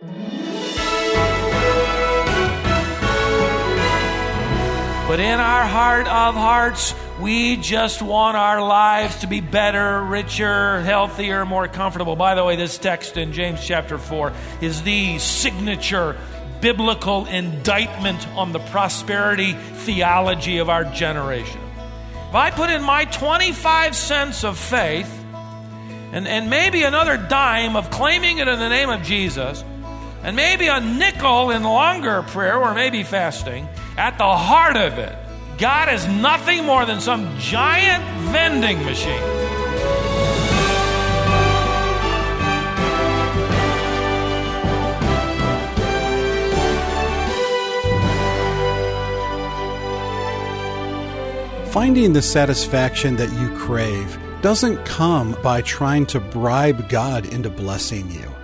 But 0.00 0.08
in 5.20 5.38
our 5.38 5.66
heart 5.66 6.06
of 6.06 6.34
hearts, 6.34 6.94
we 7.20 7.56
just 7.56 8.00
want 8.00 8.34
our 8.38 8.62
lives 8.62 9.20
to 9.20 9.26
be 9.26 9.42
better, 9.42 10.02
richer, 10.02 10.80
healthier, 10.80 11.44
more 11.44 11.68
comfortable. 11.68 12.16
By 12.16 12.34
the 12.34 12.42
way, 12.42 12.56
this 12.56 12.78
text 12.78 13.18
in 13.18 13.34
James 13.34 13.62
chapter 13.62 13.98
4 13.98 14.32
is 14.62 14.80
the 14.84 15.18
signature 15.18 16.16
biblical 16.62 17.26
indictment 17.26 18.26
on 18.28 18.52
the 18.52 18.58
prosperity 18.58 19.52
theology 19.52 20.58
of 20.58 20.70
our 20.70 20.84
generation. 20.84 21.60
If 22.30 22.34
I 22.34 22.50
put 22.50 22.70
in 22.70 22.82
my 22.82 23.04
25 23.04 23.94
cents 23.94 24.44
of 24.44 24.56
faith 24.56 25.12
and, 26.12 26.26
and 26.26 26.48
maybe 26.48 26.84
another 26.84 27.18
dime 27.18 27.76
of 27.76 27.90
claiming 27.90 28.38
it 28.38 28.48
in 28.48 28.58
the 28.58 28.70
name 28.70 28.88
of 28.88 29.02
Jesus, 29.02 29.62
and 30.22 30.36
maybe 30.36 30.66
a 30.66 30.80
nickel 30.80 31.50
in 31.50 31.62
longer 31.62 32.22
prayer 32.22 32.58
or 32.58 32.74
maybe 32.74 33.02
fasting, 33.02 33.66
at 33.96 34.18
the 34.18 34.36
heart 34.36 34.76
of 34.76 34.98
it, 34.98 35.16
God 35.58 35.92
is 35.92 36.06
nothing 36.06 36.64
more 36.64 36.84
than 36.86 37.00
some 37.00 37.38
giant 37.38 38.04
vending 38.30 38.84
machine. 38.84 39.20
Finding 51.70 52.14
the 52.14 52.22
satisfaction 52.22 53.14
that 53.16 53.30
you 53.32 53.48
crave 53.56 54.18
doesn't 54.42 54.84
come 54.84 55.36
by 55.42 55.62
trying 55.62 56.04
to 56.06 56.18
bribe 56.18 56.88
God 56.88 57.26
into 57.26 57.48
blessing 57.48 58.10
you. 58.10 58.39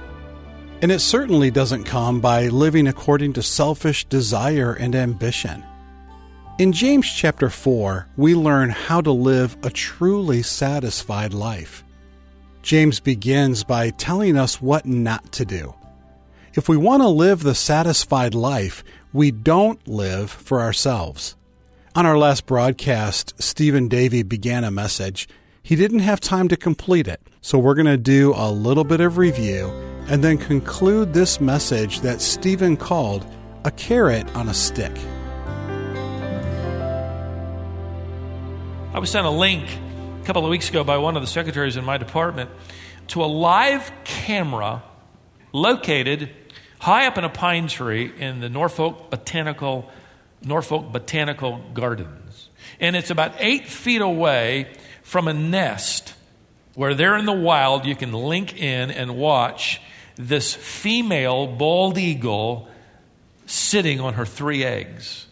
And 0.83 0.93
it 0.93 1.01
certainly 1.01 1.51
doesn't 1.51 1.85
come 1.85 2.21
by 2.21 2.49
living 2.49 2.87
according 2.87 3.33
to 3.35 3.43
selfish 3.43 4.05
desire 4.05 4.75
and 4.75 4.95
ambition. 4.95 5.65
In 6.59 6.73
James 6.73 7.11
chapter 7.11 7.49
4, 7.49 8.09
we 8.17 8.35
learn 8.35 8.71
how 8.71 9.01
to 9.01 9.11
live 9.11 9.57
a 9.63 9.71
truly 9.71 10.43
satisfied 10.43 11.33
life. 11.33 11.83
James 12.63 13.01
begins 13.01 13.65
by 13.65 13.91
telling 13.91 14.37
us 14.37 14.61
what 14.61 14.85
not 14.85 15.33
to 15.33 15.47
do. 15.47 15.75
If 16.55 16.69
we 16.69 16.77
want 16.77 17.03
to 17.03 17.09
live 17.09 17.43
the 17.43 17.55
satisfied 17.55 18.35
life, 18.35 18.85
we 19.13 19.31
don't 19.31 19.87
live 19.89 20.31
for 20.31 20.61
ourselves. 20.61 21.37
On 21.95 22.05
our 22.05 22.19
last 22.19 22.45
broadcast, 22.45 23.35
Stephen 23.43 23.89
Davey 23.89 24.23
began 24.23 24.65
a 24.65 24.71
message. 24.71 25.27
He 25.63 25.75
didn't 25.75 26.01
have 26.01 26.21
time 26.21 26.49
to 26.49 26.57
complete 26.57 27.09
it, 27.09 27.21
so 27.41 27.59
we're 27.59 27.75
going 27.75 27.87
to 27.87 27.97
do 27.97 28.35
a 28.37 28.51
little 28.51 28.85
bit 28.85 29.01
of 29.01 29.17
review 29.17 29.96
and 30.09 30.23
then 30.23 30.39
conclude 30.39 31.13
this 31.13 31.41
message 31.41 32.01
that 32.01 32.21
Stephen 32.21 32.77
called 32.77 33.27
a 33.65 33.71
carrot 33.71 34.33
on 34.37 34.49
a 34.49 34.55
stick. 34.55 34.93
I 38.95 38.99
was 38.99 39.11
sent 39.11 39.27
a 39.27 39.31
link 39.31 39.69
a 40.23 40.25
couple 40.25 40.45
of 40.45 40.51
weeks 40.51 40.71
ago 40.71 40.85
by 40.85 40.97
one 40.99 41.17
of 41.17 41.23
the 41.23 41.27
secretaries 41.27 41.77
in 41.77 41.85
my 41.85 41.99
department 41.99 42.51
to 43.09 43.25
a 43.25 43.27
live 43.27 43.93
camera 44.05 44.83
located 45.53 46.31
high 46.79 47.07
up 47.07 47.19
in 47.19 47.25
a 47.25 47.29
pine 47.29 47.67
tree 47.67 48.13
in 48.19 48.41
the 48.41 48.49
Norfolk 48.49 49.11
Botanical 49.11 49.91
Norfolk 50.43 50.93
Botanical 50.93 51.61
Gardens. 51.75 52.49
And 52.79 52.95
it's 52.95 53.11
about 53.11 53.33
eight 53.39 53.67
feet 53.67 54.01
away 54.01 54.73
from 55.03 55.29
a 55.29 55.35
nest 55.35 56.15
where 56.75 56.95
they're 56.95 57.17
in 57.17 57.25
the 57.25 57.33
wild. 57.33 57.85
You 57.85 57.97
can 57.97 58.13
link 58.13 58.57
in 58.57 58.91
and 58.91 59.17
watch 59.17 59.81
this 60.17 60.55
female 60.55 61.47
bald 61.47 61.99
eagle 61.99 62.69
sitting 63.47 64.01
on 64.01 64.15
her 64.15 64.27
three 64.27 64.65
eggs. 64.65 65.27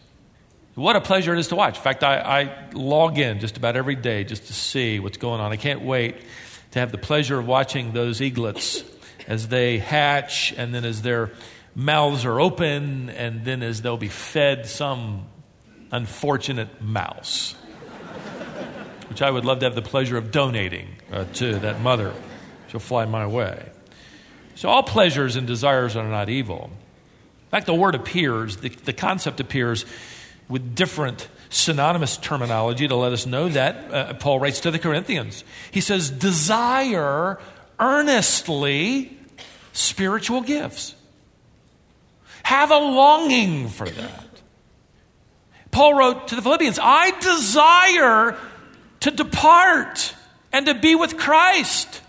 What 0.75 0.95
a 0.95 1.01
pleasure 1.01 1.33
it 1.33 1.39
is 1.39 1.47
to 1.49 1.55
watch. 1.55 1.77
In 1.77 1.83
fact, 1.83 2.03
I, 2.03 2.17
I, 2.19 2.69
log 2.73 3.17
in 3.17 3.39
just 3.39 3.55
about 3.55 3.77
every 3.77 3.95
day 3.95 4.25
just 4.25 4.47
to 4.47 4.53
see 4.53 4.99
what's 4.99 5.17
going 5.17 5.39
on. 5.39 5.51
I 5.51 5.55
can't 5.55 5.81
wait 5.81 6.17
to 6.71 6.79
have 6.79 6.91
the 6.91 6.97
pleasure 6.97 7.39
of 7.39 7.47
watching 7.47 7.93
those 7.93 8.19
eaglets 8.19 8.83
as 9.25 9.47
they 9.47 9.77
hatch 9.77 10.53
and 10.57 10.75
then 10.75 10.83
as 10.83 11.01
their 11.01 11.31
mouths 11.75 12.25
are 12.25 12.39
open 12.39 13.09
and 13.09 13.45
then 13.45 13.63
as 13.63 13.81
they'll 13.81 13.95
be 13.95 14.09
fed 14.09 14.65
some 14.65 15.25
unfortunate 15.91 16.81
mouse, 16.81 17.53
which 19.07 19.21
I 19.21 19.31
would 19.31 19.45
love 19.45 19.59
to 19.59 19.65
have 19.65 19.75
the 19.75 19.81
pleasure 19.81 20.17
of 20.17 20.31
donating 20.31 20.89
uh, 21.11 21.23
to 21.35 21.59
that 21.59 21.79
mother. 21.79 22.13
She'll 22.67 22.81
fly 22.81 23.05
my 23.05 23.27
way. 23.27 23.69
So, 24.55 24.69
all 24.69 24.83
pleasures 24.83 25.35
and 25.35 25.45
desires 25.45 25.95
are 25.95 26.07
not 26.07 26.29
evil. 26.29 26.69
In 27.45 27.49
fact, 27.51 27.65
the 27.65 27.75
word 27.75 27.95
appears, 27.95 28.57
the, 28.57 28.69
the 28.69 28.93
concept 28.93 29.39
appears 29.39 29.85
with 30.47 30.75
different 30.75 31.27
synonymous 31.49 32.17
terminology 32.17 32.87
to 32.87 32.95
let 32.95 33.13
us 33.13 33.25
know 33.25 33.49
that. 33.49 33.93
Uh, 33.93 34.13
Paul 34.13 34.39
writes 34.39 34.61
to 34.61 34.71
the 34.71 34.79
Corinthians. 34.79 35.43
He 35.71 35.81
says, 35.81 36.09
Desire 36.09 37.39
earnestly 37.79 39.17
spiritual 39.73 40.41
gifts. 40.41 40.95
Have 42.43 42.71
a 42.71 42.77
longing 42.77 43.69
for 43.69 43.89
that. 43.89 44.25
Paul 45.71 45.95
wrote 45.95 46.29
to 46.29 46.35
the 46.35 46.41
Philippians, 46.41 46.79
I 46.81 47.11
desire 47.19 48.37
to 49.01 49.11
depart 49.11 50.15
and 50.53 50.67
to 50.67 50.75
be 50.75 50.95
with 50.95 51.17
Christ. 51.17 52.01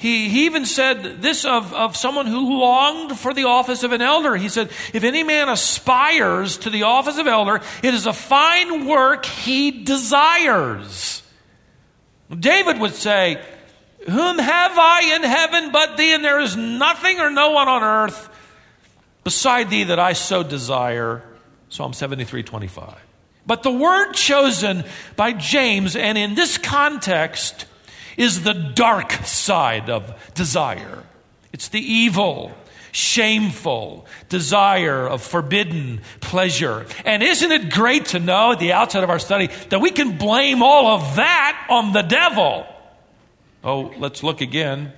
He, 0.00 0.30
he 0.30 0.46
even 0.46 0.64
said 0.64 1.20
this 1.20 1.44
of, 1.44 1.74
of 1.74 1.94
someone 1.94 2.26
who 2.26 2.58
longed 2.58 3.18
for 3.18 3.34
the 3.34 3.44
office 3.44 3.82
of 3.82 3.92
an 3.92 4.00
elder. 4.00 4.34
He 4.34 4.48
said, 4.48 4.70
If 4.94 5.04
any 5.04 5.22
man 5.22 5.50
aspires 5.50 6.56
to 6.58 6.70
the 6.70 6.84
office 6.84 7.18
of 7.18 7.26
elder, 7.26 7.60
it 7.82 7.92
is 7.92 8.06
a 8.06 8.14
fine 8.14 8.86
work 8.86 9.26
he 9.26 9.70
desires. 9.84 11.22
David 12.30 12.80
would 12.80 12.94
say, 12.94 13.44
Whom 14.06 14.38
have 14.38 14.72
I 14.78 15.16
in 15.16 15.22
heaven 15.22 15.70
but 15.70 15.98
thee? 15.98 16.14
And 16.14 16.24
there 16.24 16.40
is 16.40 16.56
nothing 16.56 17.20
or 17.20 17.30
no 17.30 17.50
one 17.50 17.68
on 17.68 17.82
earth 17.82 18.30
beside 19.22 19.68
thee 19.68 19.84
that 19.84 19.98
I 19.98 20.14
so 20.14 20.42
desire. 20.42 21.22
Psalm 21.68 21.92
73 21.92 22.42
25. 22.42 22.98
But 23.46 23.62
the 23.62 23.70
word 23.70 24.14
chosen 24.14 24.82
by 25.16 25.34
James, 25.34 25.94
and 25.94 26.16
in 26.16 26.34
this 26.34 26.56
context, 26.56 27.66
is 28.20 28.42
the 28.42 28.52
dark 28.52 29.12
side 29.24 29.88
of 29.88 30.12
desire. 30.34 31.02
It's 31.54 31.68
the 31.68 31.80
evil, 31.80 32.52
shameful 32.92 34.04
desire 34.28 35.08
of 35.08 35.22
forbidden 35.22 36.02
pleasure. 36.20 36.84
And 37.06 37.22
isn't 37.22 37.50
it 37.50 37.70
great 37.70 38.04
to 38.06 38.18
know 38.18 38.52
at 38.52 38.58
the 38.58 38.74
outset 38.74 39.02
of 39.02 39.08
our 39.08 39.18
study 39.18 39.46
that 39.70 39.80
we 39.80 39.90
can 39.90 40.18
blame 40.18 40.62
all 40.62 40.88
of 40.88 41.16
that 41.16 41.66
on 41.70 41.94
the 41.94 42.02
devil? 42.02 42.66
Oh, 43.64 43.94
let's 43.96 44.22
look 44.22 44.42
again 44.42 44.92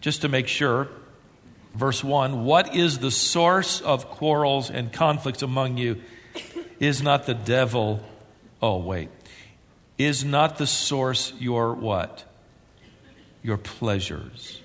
just 0.00 0.20
to 0.20 0.28
make 0.28 0.46
sure. 0.46 0.86
Verse 1.74 2.04
1 2.04 2.44
What 2.44 2.76
is 2.76 3.00
the 3.00 3.10
source 3.10 3.80
of 3.80 4.08
quarrels 4.08 4.70
and 4.70 4.92
conflicts 4.92 5.42
among 5.42 5.78
you? 5.78 6.00
Is 6.78 7.02
not 7.02 7.26
the 7.26 7.34
devil, 7.34 8.04
oh, 8.62 8.78
wait, 8.78 9.08
is 9.98 10.24
not 10.24 10.58
the 10.58 10.66
source 10.66 11.32
your 11.40 11.74
what? 11.74 12.27
Your 13.42 13.56
pleasures 13.56 14.60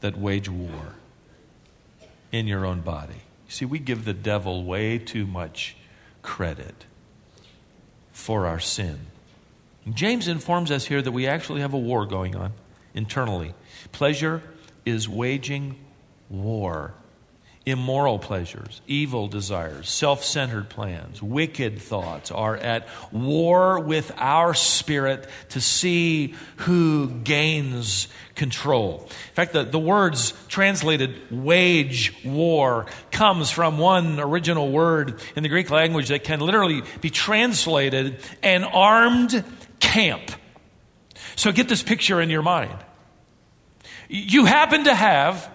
that 0.00 0.18
wage 0.18 0.48
war 0.48 0.94
in 2.32 2.46
your 2.46 2.64
own 2.64 2.80
body. 2.80 3.22
See, 3.48 3.64
we 3.64 3.78
give 3.78 4.04
the 4.04 4.14
devil 4.14 4.64
way 4.64 4.98
too 4.98 5.26
much 5.26 5.76
credit 6.22 6.86
for 8.12 8.46
our 8.46 8.60
sin. 8.60 9.06
James 9.92 10.28
informs 10.28 10.70
us 10.70 10.86
here 10.86 11.02
that 11.02 11.12
we 11.12 11.26
actually 11.26 11.60
have 11.60 11.74
a 11.74 11.78
war 11.78 12.06
going 12.06 12.36
on 12.36 12.52
internally. 12.94 13.54
Pleasure 13.92 14.42
is 14.84 15.08
waging 15.08 15.76
war 16.28 16.94
immoral 17.66 18.18
pleasures, 18.18 18.80
evil 18.86 19.28
desires, 19.28 19.88
self 19.88 20.24
centered 20.24 20.68
plans, 20.68 21.22
wicked 21.22 21.78
thoughts 21.78 22.30
are 22.30 22.56
at 22.56 22.88
war 23.12 23.78
with 23.78 24.10
our 24.16 24.54
spirit 24.54 25.28
to 25.50 25.60
see 25.60 26.34
who 26.56 27.10
gains 27.10 28.08
control. 28.34 29.02
In 29.02 29.34
fact, 29.34 29.52
the, 29.52 29.64
the 29.64 29.78
words 29.78 30.32
translated 30.48 31.14
wage 31.30 32.14
war 32.24 32.86
comes 33.10 33.50
from 33.50 33.76
one 33.76 34.18
original 34.18 34.70
word 34.70 35.20
in 35.36 35.42
the 35.42 35.48
Greek 35.50 35.70
language 35.70 36.08
that 36.08 36.24
can 36.24 36.40
literally 36.40 36.82
be 37.02 37.10
translated 37.10 38.20
an 38.42 38.64
armed 38.64 39.44
camp. 39.80 40.30
So 41.36 41.52
get 41.52 41.68
this 41.68 41.82
picture 41.82 42.20
in 42.20 42.30
your 42.30 42.42
mind. 42.42 42.76
You 44.08 44.46
happen 44.46 44.84
to 44.84 44.94
have 44.94 45.50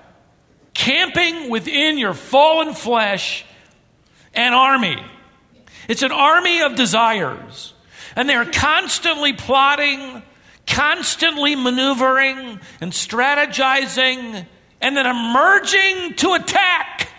camping 0.76 1.50
within 1.50 1.98
your 1.98 2.14
fallen 2.14 2.76
flesh 2.76 3.44
an 4.36 4.54
army. 4.54 5.04
It's 5.88 6.04
an 6.04 6.12
army 6.12 6.62
of 6.62 6.76
desires. 6.76 7.74
And 8.16 8.30
they're 8.30 8.46
constantly 8.46 9.34
plotting, 9.34 10.22
constantly 10.68 11.56
maneuvering 11.56 12.60
and 12.80 12.92
strategizing 12.92 14.46
and 14.82 14.96
then 14.96 15.08
emerging 15.08 16.16
to 16.18 16.34
attack 16.34 17.10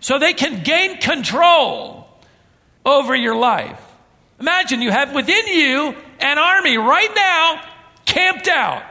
so 0.00 0.18
they 0.18 0.32
can 0.32 0.62
gain 0.62 0.98
control 0.98 2.08
over 2.84 3.14
your 3.14 3.36
life. 3.36 3.80
Imagine 4.40 4.82
you 4.82 4.90
have 4.90 5.14
within 5.14 5.46
you 5.48 5.94
an 6.20 6.38
army 6.38 6.76
right 6.76 7.10
now 7.14 7.62
camped 8.04 8.48
out, 8.48 8.82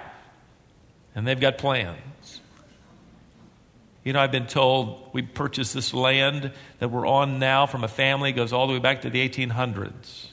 and 1.15 1.27
they've 1.27 1.39
got 1.39 1.57
plans. 1.57 1.97
You 4.07 4.13
know, 4.13 4.21
I've 4.21 4.31
been 4.31 4.47
told 4.47 5.09
we 5.11 5.21
purchased 5.21 5.73
this 5.73 5.93
land 5.93 6.53
that 6.79 6.87
we're 6.87 7.05
on 7.05 7.39
now 7.39 7.65
from 7.65 7.83
a 7.83 7.89
family, 7.89 8.31
goes 8.31 8.53
all 8.53 8.65
the 8.65 8.71
way 8.71 8.79
back 8.79 9.01
to 9.01 9.09
the 9.09 9.27
1800s. 9.27 10.27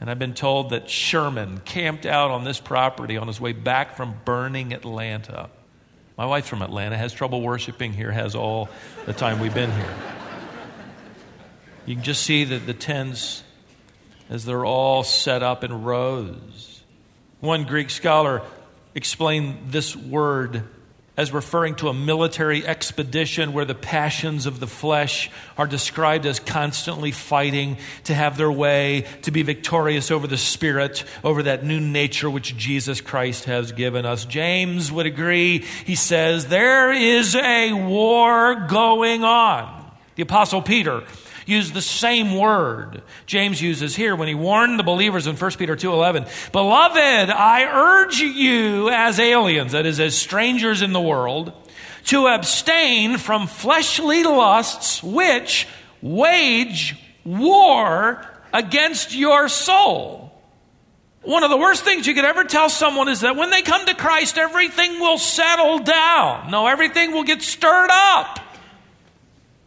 And 0.00 0.10
I've 0.10 0.18
been 0.18 0.34
told 0.34 0.70
that 0.70 0.90
Sherman 0.90 1.60
camped 1.64 2.04
out 2.04 2.32
on 2.32 2.42
this 2.42 2.58
property 2.58 3.16
on 3.16 3.28
his 3.28 3.40
way 3.40 3.52
back 3.52 3.96
from 3.96 4.16
burning 4.24 4.72
Atlanta. 4.72 5.50
My 6.18 6.26
wife's 6.26 6.48
from 6.48 6.62
Atlanta, 6.62 6.98
has 6.98 7.12
trouble 7.12 7.42
worshiping 7.42 7.92
here, 7.92 8.10
has 8.10 8.34
all 8.34 8.68
the 9.06 9.12
time 9.12 9.38
we've 9.38 9.54
been 9.54 9.70
here. 9.70 9.94
You 11.86 11.94
can 11.94 12.02
just 12.02 12.24
see 12.24 12.42
that 12.42 12.66
the 12.66 12.74
tents 12.74 13.44
as 14.28 14.44
they're 14.44 14.64
all 14.64 15.04
set 15.04 15.44
up 15.44 15.62
in 15.62 15.84
rows. 15.84 16.82
One 17.38 17.66
Greek 17.66 17.90
scholar 17.90 18.42
explained 18.96 19.70
this 19.70 19.94
word 19.94 20.64
as 21.16 21.32
referring 21.32 21.74
to 21.74 21.88
a 21.88 21.94
military 21.94 22.66
expedition 22.66 23.52
where 23.52 23.64
the 23.64 23.74
passions 23.74 24.46
of 24.46 24.60
the 24.60 24.66
flesh 24.66 25.30
are 25.58 25.66
described 25.66 26.24
as 26.24 26.40
constantly 26.40 27.10
fighting 27.10 27.76
to 28.04 28.14
have 28.14 28.36
their 28.36 28.50
way, 28.50 29.04
to 29.22 29.30
be 29.30 29.42
victorious 29.42 30.10
over 30.10 30.26
the 30.26 30.38
spirit, 30.38 31.04
over 31.22 31.42
that 31.42 31.64
new 31.64 31.80
nature 31.80 32.30
which 32.30 32.56
Jesus 32.56 33.00
Christ 33.00 33.44
has 33.44 33.72
given 33.72 34.06
us. 34.06 34.24
James 34.24 34.90
would 34.90 35.06
agree. 35.06 35.58
He 35.84 35.94
says, 35.94 36.46
There 36.46 36.92
is 36.92 37.34
a 37.34 37.72
war 37.72 38.66
going 38.68 39.24
on. 39.24 39.90
The 40.14 40.22
Apostle 40.22 40.62
Peter 40.62 41.02
used 41.50 41.74
the 41.74 41.82
same 41.82 42.36
word 42.36 43.02
James 43.26 43.60
uses 43.60 43.94
here 43.94 44.16
when 44.16 44.28
he 44.28 44.34
warned 44.34 44.78
the 44.78 44.82
believers 44.82 45.26
in 45.26 45.36
1 45.36 45.58
Peter 45.58 45.76
2:11. 45.76 46.26
Beloved, 46.52 47.30
I 47.30 47.64
urge 47.64 48.18
you 48.18 48.88
as 48.88 49.20
aliens, 49.20 49.72
that 49.72 49.86
is 49.86 50.00
as 50.00 50.16
strangers 50.16 50.82
in 50.82 50.92
the 50.92 51.00
world, 51.00 51.52
to 52.06 52.26
abstain 52.26 53.18
from 53.18 53.46
fleshly 53.46 54.24
lusts 54.24 55.02
which 55.02 55.66
wage 56.00 56.96
war 57.24 58.26
against 58.52 59.14
your 59.14 59.48
soul. 59.48 60.32
One 61.22 61.44
of 61.44 61.50
the 61.50 61.56
worst 61.58 61.84
things 61.84 62.06
you 62.06 62.14
could 62.14 62.24
ever 62.24 62.44
tell 62.44 62.70
someone 62.70 63.08
is 63.08 63.20
that 63.20 63.36
when 63.36 63.50
they 63.50 63.60
come 63.60 63.84
to 63.84 63.94
Christ, 63.94 64.38
everything 64.38 64.98
will 65.00 65.18
settle 65.18 65.80
down. 65.80 66.50
No, 66.50 66.66
everything 66.66 67.12
will 67.12 67.24
get 67.24 67.42
stirred 67.42 67.90
up. 67.90 68.40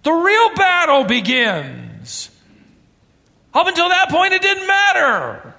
The 0.03 0.11
real 0.11 0.55
battle 0.55 1.05
begins. 1.05 2.29
Up 3.53 3.67
until 3.67 3.89
that 3.89 4.09
point, 4.09 4.33
it 4.33 4.41
didn't 4.41 4.67
matter. 4.67 5.55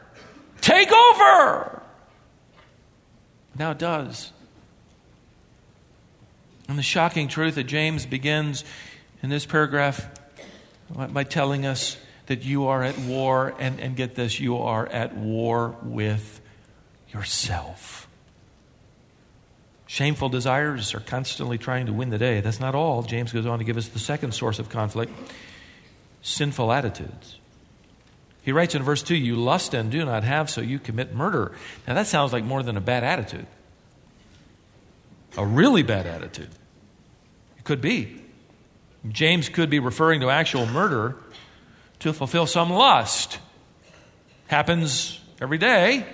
Take 0.61 0.93
over. 0.93 1.83
Now 3.59 3.71
it 3.71 3.79
does. 3.79 4.33
And 6.69 6.79
the 6.79 6.83
shocking 6.83 7.29
truth 7.29 7.57
that 7.57 7.65
James 7.65 8.07
begins 8.07 8.65
in 9.23 9.31
this 9.31 9.47
paragraph 9.47 10.09
by 10.91 11.25
telling 11.25 11.67
us 11.67 11.97
that 12.27 12.45
you 12.45 12.67
are 12.67 12.83
at 12.83 12.99
war, 12.99 13.55
and, 13.59 13.79
and 13.81 13.97
get 13.97 14.15
this, 14.15 14.41
you 14.41 14.57
are 14.57 14.87
at 14.87 15.15
war 15.15 15.77
with 15.83 16.41
yourself. 17.13 17.94
Shameful 19.95 20.29
desires 20.29 20.93
are 20.93 20.99
constantly 20.99 21.57
trying 21.57 21.87
to 21.87 21.93
win 21.93 22.11
the 22.11 22.19
day. 22.19 22.41
That's 22.41 22.59
not 22.59 22.75
all. 22.75 23.05
James 23.05 23.33
goes 23.33 23.47
on 23.47 23.61
to 23.61 23.65
give 23.65 23.77
us 23.77 23.87
the 23.87 24.01
second 24.01 24.35
source 24.35 24.59
of 24.59 24.69
conflict 24.69 25.13
sinful 26.21 26.73
attitudes. 26.73 27.39
He 28.43 28.51
writes 28.51 28.75
in 28.75 28.83
verse 28.83 29.05
2 29.05 29.15
You 29.15 29.37
lust 29.37 29.73
and 29.73 29.93
do 29.93 30.05
not 30.05 30.25
have, 30.25 30.51
so 30.51 30.63
you 30.63 30.81
commit 30.81 31.15
murder. 31.15 31.53
Now, 31.87 31.95
that 31.95 32.09
sounds 32.09 32.33
like 32.33 32.43
more 32.43 32.61
than 32.65 32.77
a 32.77 32.81
bad 32.81 33.05
attitude. 33.05 33.47
A 35.37 35.47
really 35.47 35.85
bad 35.85 36.09
attitude. 36.09 36.51
It 37.57 37.63
could 37.63 37.81
be. 37.81 38.21
James 39.09 39.49
could 39.49 39.71
be 39.71 39.79
referring 39.79 40.23
to 40.23 40.29
actual 40.29 40.67
murder 40.67 41.15
to 42.01 42.13
fulfill 42.13 42.49
some 42.49 42.69
lust. 42.69 43.39
Happens 44.49 45.21
every 45.41 45.59
day. 45.59 46.05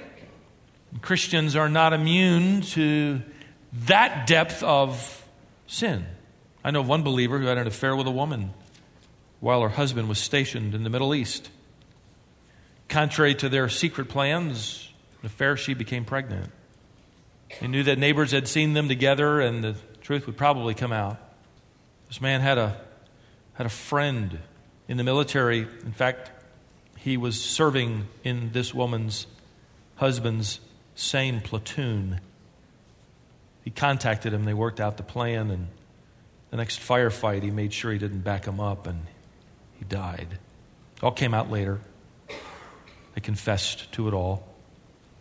Christians 1.01 1.57
are 1.57 1.71
not 1.71 1.95
immune 1.95 2.61
to 2.61 3.23
that 3.73 4.27
depth 4.27 4.63
of 4.63 5.25
sin. 5.67 6.07
I 6.65 6.71
know 6.71 6.83
one 6.83 7.03
believer 7.03 7.39
who 7.39 7.47
had 7.47 7.59
an 7.59 7.67
affair 7.67 7.95
with 7.95 8.07
a 8.07 8.13
woman 8.13 8.53
while 9.39 9.63
her 9.63 9.69
husband 9.69 10.09
was 10.09 10.19
stationed 10.19 10.75
in 10.75 10.85
the 10.85 10.91
Middle 10.91 11.15
East. 11.15 11.51
Contrary 12.89 13.35
to 13.37 13.49
their 13.49 13.69
secret 13.69 14.09
plans, 14.09 14.93
the 15.21 15.29
affair, 15.29 15.57
she 15.57 15.75
became 15.75 16.05
pregnant. 16.05 16.51
They 17.61 17.69
knew 17.69 17.83
that 17.85 17.99
neighbors 17.99 18.33
had 18.33 18.49
seen 18.49 18.75
them 18.75 18.89
together 18.89 19.41
and 19.41 19.65
the 19.65 19.77
truth 20.03 20.27
would 20.27 20.37
probably 20.37 20.75
come 20.75 20.93
out. 20.93 21.17
This 22.09 22.21
man 22.21 22.41
had 22.41 22.59
a, 22.59 22.81
had 23.55 23.67
a 23.67 23.71
friend 23.71 24.39
in 24.89 24.97
the 24.97 25.05
military. 25.05 25.61
In 25.61 25.93
fact, 25.93 26.31
he 26.97 27.17
was 27.17 27.41
serving 27.41 28.09
in 28.25 28.53
this 28.53 28.75
woman's 28.75 29.27
husband's 29.97 30.61
same 30.95 31.41
platoon 31.41 32.21
he 33.65 33.71
contacted 33.71 34.33
him. 34.33 34.45
They 34.45 34.55
worked 34.55 34.81
out 34.81 34.97
the 34.97 35.03
plan, 35.03 35.51
and 35.51 35.69
the 36.51 36.57
next 36.57 36.81
firefight, 36.81 37.43
he 37.43 37.51
made 37.51 37.73
sure 37.73 37.93
he 37.93 37.99
didn't 37.99 38.21
back 38.21 38.47
him 38.47 38.61
up, 38.61 38.87
and 38.87 39.07
he 39.79 39.85
died. 39.85 40.29
It 40.97 41.05
all 41.05 41.13
came 41.13 41.35
out 41.35 41.51
later. 41.51 41.81
They 43.15 43.21
confessed 43.21 43.93
to 43.93 44.09
it 44.09 44.15
all. 44.15 44.47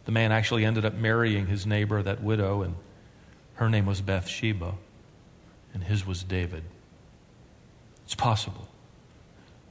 The 0.06 0.12
man 0.12 0.32
actually 0.32 0.66
ended 0.66 0.86
up 0.86 0.94
marrying 0.94 1.48
his 1.48 1.66
neighbor, 1.66 2.02
that 2.02 2.24
widow, 2.24 2.62
and 2.62 2.76
her 3.56 3.70
name 3.70 3.86
was 3.86 4.02
Bathsheba, 4.02 4.76
and 5.74 5.84
his 5.84 6.06
was 6.06 6.24
David. 6.24 6.64
It's 8.06 8.16
possible 8.16 8.68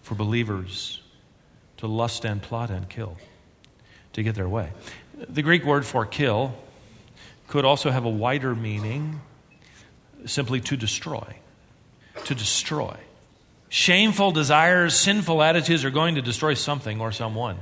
for 0.03 0.15
believers 0.15 1.03
to 1.79 1.87
lust 1.87 2.25
and 2.25 2.41
plot 2.41 2.71
and 2.71 2.89
kill 2.89 3.17
to 4.13 4.23
get 4.23 4.35
their 4.35 4.49
way. 4.49 4.71
The 5.29 5.43
Greek 5.43 5.65
word 5.65 5.85
for 5.85 6.07
kill 6.07 6.55
could 7.49 7.65
also 7.65 7.91
have 7.91 8.05
a 8.05 8.11
wider 8.11 8.55
meaning 8.55 9.21
simply 10.27 10.61
to 10.61 10.77
destroy. 10.77 11.37
To 12.25 12.35
destroy. 12.35 12.97
Shameful 13.71 14.33
desires, 14.33 14.95
sinful 14.95 15.43
attitudes 15.43 15.85
are 15.85 15.91
going 15.91 16.15
to 16.15 16.23
destroy 16.23 16.55
something 16.55 17.01
or 17.01 17.13
someone. 17.13 17.59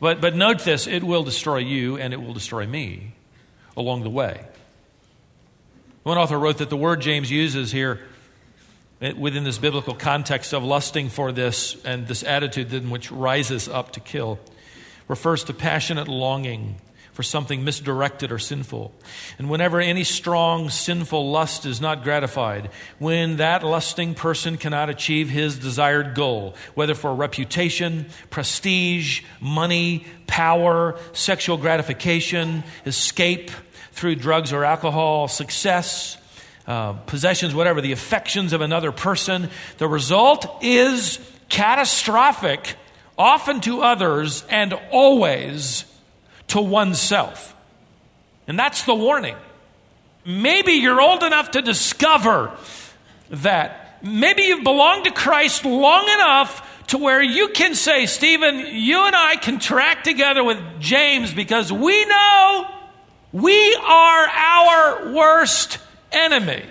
But, 0.00 0.20
but 0.20 0.34
note 0.34 0.64
this 0.64 0.86
it 0.86 1.02
will 1.02 1.22
destroy 1.22 1.58
you 1.58 1.96
and 1.96 2.12
it 2.12 2.20
will 2.20 2.34
destroy 2.34 2.66
me 2.66 3.12
along 3.76 4.02
the 4.02 4.10
way. 4.10 4.44
One 6.02 6.18
author 6.18 6.38
wrote 6.38 6.58
that 6.58 6.70
the 6.70 6.76
word 6.76 7.00
James 7.00 7.30
uses 7.30 7.72
here 7.72 8.00
eh, 9.00 9.12
within 9.12 9.44
this 9.44 9.58
biblical 9.58 9.94
context 9.94 10.54
of 10.54 10.62
lusting 10.62 11.08
for 11.08 11.32
this 11.32 11.76
and 11.84 12.06
this 12.06 12.22
attitude 12.22 12.72
in 12.72 12.90
which 12.90 13.10
rises 13.10 13.68
up 13.68 13.92
to 13.92 14.00
kill 14.00 14.38
refers 15.08 15.44
to 15.44 15.54
passionate 15.54 16.08
longing 16.08 16.76
for 17.16 17.22
something 17.22 17.64
misdirected 17.64 18.30
or 18.30 18.38
sinful. 18.38 18.92
And 19.38 19.48
whenever 19.48 19.80
any 19.80 20.04
strong 20.04 20.68
sinful 20.68 21.30
lust 21.30 21.64
is 21.64 21.80
not 21.80 22.04
gratified, 22.04 22.68
when 22.98 23.38
that 23.38 23.64
lusting 23.64 24.14
person 24.14 24.58
cannot 24.58 24.90
achieve 24.90 25.30
his 25.30 25.58
desired 25.58 26.14
goal, 26.14 26.54
whether 26.74 26.94
for 26.94 27.14
reputation, 27.14 28.04
prestige, 28.28 29.22
money, 29.40 30.04
power, 30.26 31.00
sexual 31.14 31.56
gratification, 31.56 32.62
escape 32.84 33.50
through 33.92 34.16
drugs 34.16 34.52
or 34.52 34.62
alcohol, 34.62 35.26
success, 35.26 36.18
uh, 36.66 36.92
possessions, 36.92 37.54
whatever, 37.54 37.80
the 37.80 37.92
affections 37.92 38.52
of 38.52 38.60
another 38.60 38.92
person, 38.92 39.48
the 39.78 39.88
result 39.88 40.62
is 40.62 41.18
catastrophic, 41.48 42.76
often 43.16 43.62
to 43.62 43.80
others 43.80 44.44
and 44.50 44.74
always 44.90 45.86
to 46.48 46.60
oneself. 46.60 47.54
And 48.46 48.58
that's 48.58 48.84
the 48.84 48.94
warning. 48.94 49.36
Maybe 50.24 50.72
you're 50.72 51.00
old 51.00 51.22
enough 51.22 51.52
to 51.52 51.62
discover 51.62 52.56
that. 53.30 53.98
Maybe 54.02 54.42
you've 54.42 54.64
belonged 54.64 55.04
to 55.04 55.12
Christ 55.12 55.64
long 55.64 56.08
enough 56.08 56.86
to 56.88 56.98
where 56.98 57.22
you 57.22 57.48
can 57.48 57.74
say, 57.74 58.06
Stephen, 58.06 58.58
you 58.58 59.00
and 59.00 59.16
I 59.16 59.36
can 59.36 59.58
track 59.58 60.04
together 60.04 60.44
with 60.44 60.58
James 60.80 61.32
because 61.34 61.72
we 61.72 62.04
know 62.04 62.70
we 63.32 63.74
are 63.74 64.26
our 64.28 65.12
worst 65.12 65.78
enemy. 66.12 66.64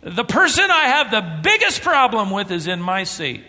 The 0.00 0.24
person 0.24 0.70
I 0.70 0.84
have 0.84 1.10
the 1.10 1.40
biggest 1.42 1.82
problem 1.82 2.30
with 2.30 2.52
is 2.52 2.68
in 2.68 2.80
my 2.80 3.04
seat. 3.04 3.42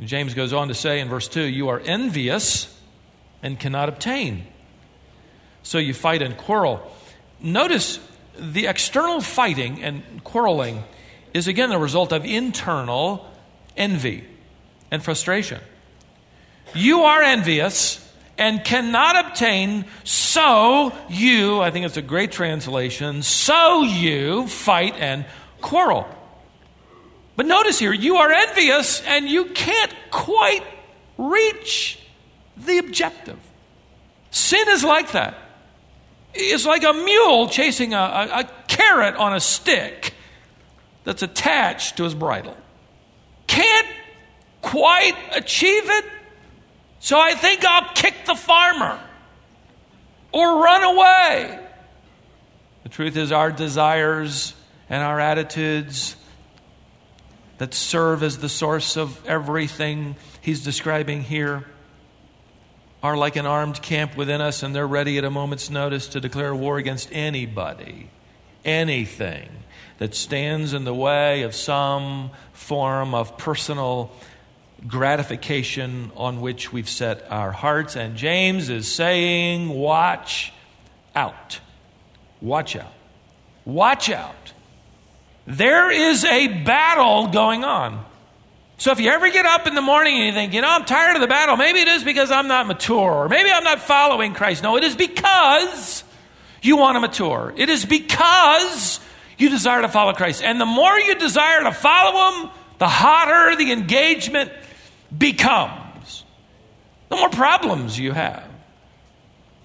James 0.00 0.34
goes 0.34 0.52
on 0.52 0.68
to 0.68 0.74
say 0.74 1.00
in 1.00 1.08
verse 1.08 1.26
2 1.26 1.42
You 1.42 1.70
are 1.70 1.80
envious 1.80 2.72
and 3.42 3.58
cannot 3.58 3.88
obtain. 3.88 4.46
So 5.62 5.78
you 5.78 5.94
fight 5.94 6.22
and 6.22 6.36
quarrel. 6.36 6.90
Notice 7.40 8.00
the 8.38 8.66
external 8.66 9.20
fighting 9.20 9.82
and 9.82 10.24
quarreling 10.24 10.84
is 11.34 11.48
again 11.48 11.70
the 11.70 11.78
result 11.78 12.12
of 12.12 12.24
internal 12.24 13.26
envy 13.76 14.24
and 14.90 15.02
frustration. 15.02 15.60
You 16.74 17.02
are 17.02 17.22
envious 17.22 18.04
and 18.36 18.62
cannot 18.64 19.26
obtain, 19.26 19.84
so 20.04 20.92
you, 21.08 21.60
I 21.60 21.70
think 21.70 21.86
it's 21.86 21.96
a 21.96 22.02
great 22.02 22.30
translation, 22.30 23.22
so 23.22 23.82
you 23.82 24.46
fight 24.46 24.94
and 24.96 25.26
quarrel. 25.60 26.06
But 27.36 27.46
notice 27.46 27.78
here, 27.78 27.92
you 27.92 28.16
are 28.16 28.30
envious 28.30 29.02
and 29.02 29.28
you 29.28 29.46
can't 29.46 29.94
quite 30.10 30.64
reach 31.16 31.98
the 32.64 32.78
objective. 32.78 33.38
Sin 34.30 34.68
is 34.68 34.84
like 34.84 35.12
that. 35.12 35.34
It's 36.34 36.66
like 36.66 36.84
a 36.84 36.92
mule 36.92 37.48
chasing 37.48 37.94
a, 37.94 37.98
a, 37.98 38.40
a 38.40 38.50
carrot 38.68 39.16
on 39.16 39.34
a 39.34 39.40
stick 39.40 40.14
that's 41.04 41.22
attached 41.22 41.96
to 41.96 42.04
his 42.04 42.14
bridle. 42.14 42.56
Can't 43.46 43.88
quite 44.60 45.16
achieve 45.34 45.84
it, 45.86 46.04
so 47.00 47.18
I 47.18 47.34
think 47.34 47.64
I'll 47.64 47.92
kick 47.94 48.14
the 48.26 48.34
farmer 48.34 49.00
or 50.32 50.62
run 50.62 50.82
away. 50.82 51.58
The 52.82 52.88
truth 52.90 53.16
is, 53.16 53.32
our 53.32 53.50
desires 53.50 54.54
and 54.90 55.02
our 55.02 55.18
attitudes 55.18 56.16
that 57.58 57.74
serve 57.74 58.22
as 58.22 58.38
the 58.38 58.48
source 58.48 58.96
of 58.96 59.24
everything 59.26 60.16
he's 60.40 60.62
describing 60.62 61.22
here 61.22 61.64
are 63.02 63.16
like 63.16 63.36
an 63.36 63.46
armed 63.46 63.80
camp 63.80 64.16
within 64.16 64.40
us, 64.40 64.62
and 64.62 64.74
they're 64.74 64.86
ready 64.86 65.18
at 65.18 65.24
a 65.24 65.30
moment's 65.30 65.70
notice 65.70 66.08
to 66.08 66.20
declare 66.20 66.54
war 66.54 66.78
against 66.78 67.08
anybody, 67.12 68.10
anything 68.64 69.48
that 69.98 70.14
stands 70.14 70.72
in 70.72 70.84
the 70.84 70.94
way 70.94 71.42
of 71.42 71.54
some 71.54 72.30
form 72.52 73.14
of 73.14 73.36
personal 73.38 74.12
gratification 74.86 76.10
on 76.16 76.40
which 76.40 76.72
we've 76.72 76.88
set 76.88 77.30
our 77.30 77.52
hearts. 77.52 77.96
And 77.96 78.16
James 78.16 78.68
is 78.68 78.90
saying, 78.90 79.68
Watch 79.68 80.52
out. 81.14 81.60
Watch 82.40 82.76
out. 82.76 82.92
Watch 83.64 84.10
out. 84.10 84.52
There 85.46 85.90
is 85.90 86.24
a 86.24 86.48
battle 86.64 87.28
going 87.28 87.64
on. 87.64 88.04
So 88.78 88.92
if 88.92 89.00
you 89.00 89.10
ever 89.10 89.28
get 89.28 89.44
up 89.44 89.66
in 89.66 89.74
the 89.74 89.82
morning 89.82 90.14
and 90.18 90.26
you 90.26 90.32
think, 90.32 90.54
you 90.54 90.60
know, 90.60 90.68
I'm 90.70 90.84
tired 90.84 91.16
of 91.16 91.20
the 91.20 91.26
battle, 91.26 91.56
maybe 91.56 91.80
it 91.80 91.88
is 91.88 92.04
because 92.04 92.30
I'm 92.30 92.46
not 92.46 92.68
mature, 92.68 93.24
or 93.24 93.28
maybe 93.28 93.50
I'm 93.50 93.64
not 93.64 93.80
following 93.80 94.34
Christ. 94.34 94.62
No, 94.62 94.76
it 94.76 94.84
is 94.84 94.94
because 94.94 96.04
you 96.62 96.76
want 96.76 96.94
to 96.94 97.00
mature. 97.00 97.52
It 97.56 97.70
is 97.70 97.84
because 97.84 99.00
you 99.36 99.48
desire 99.50 99.82
to 99.82 99.88
follow 99.88 100.12
Christ. 100.12 100.44
And 100.44 100.60
the 100.60 100.66
more 100.66 100.96
you 100.96 101.16
desire 101.16 101.64
to 101.64 101.72
follow 101.72 102.42
Him, 102.44 102.50
the 102.78 102.86
hotter 102.86 103.56
the 103.56 103.72
engagement 103.72 104.52
becomes. 105.16 106.24
The 107.08 107.16
more 107.16 107.30
problems 107.30 107.98
you 107.98 108.12
have. 108.12 108.44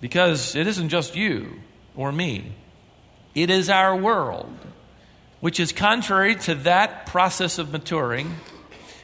Because 0.01 0.55
it 0.55 0.65
isn't 0.65 0.89
just 0.89 1.15
you 1.15 1.59
or 1.95 2.11
me, 2.11 2.51
it 3.35 3.51
is 3.51 3.69
our 3.69 3.95
world, 3.95 4.51
which 5.39 5.59
is 5.59 5.71
contrary 5.71 6.35
to 6.35 6.55
that 6.55 7.05
process 7.05 7.59
of 7.59 7.71
maturing 7.71 8.35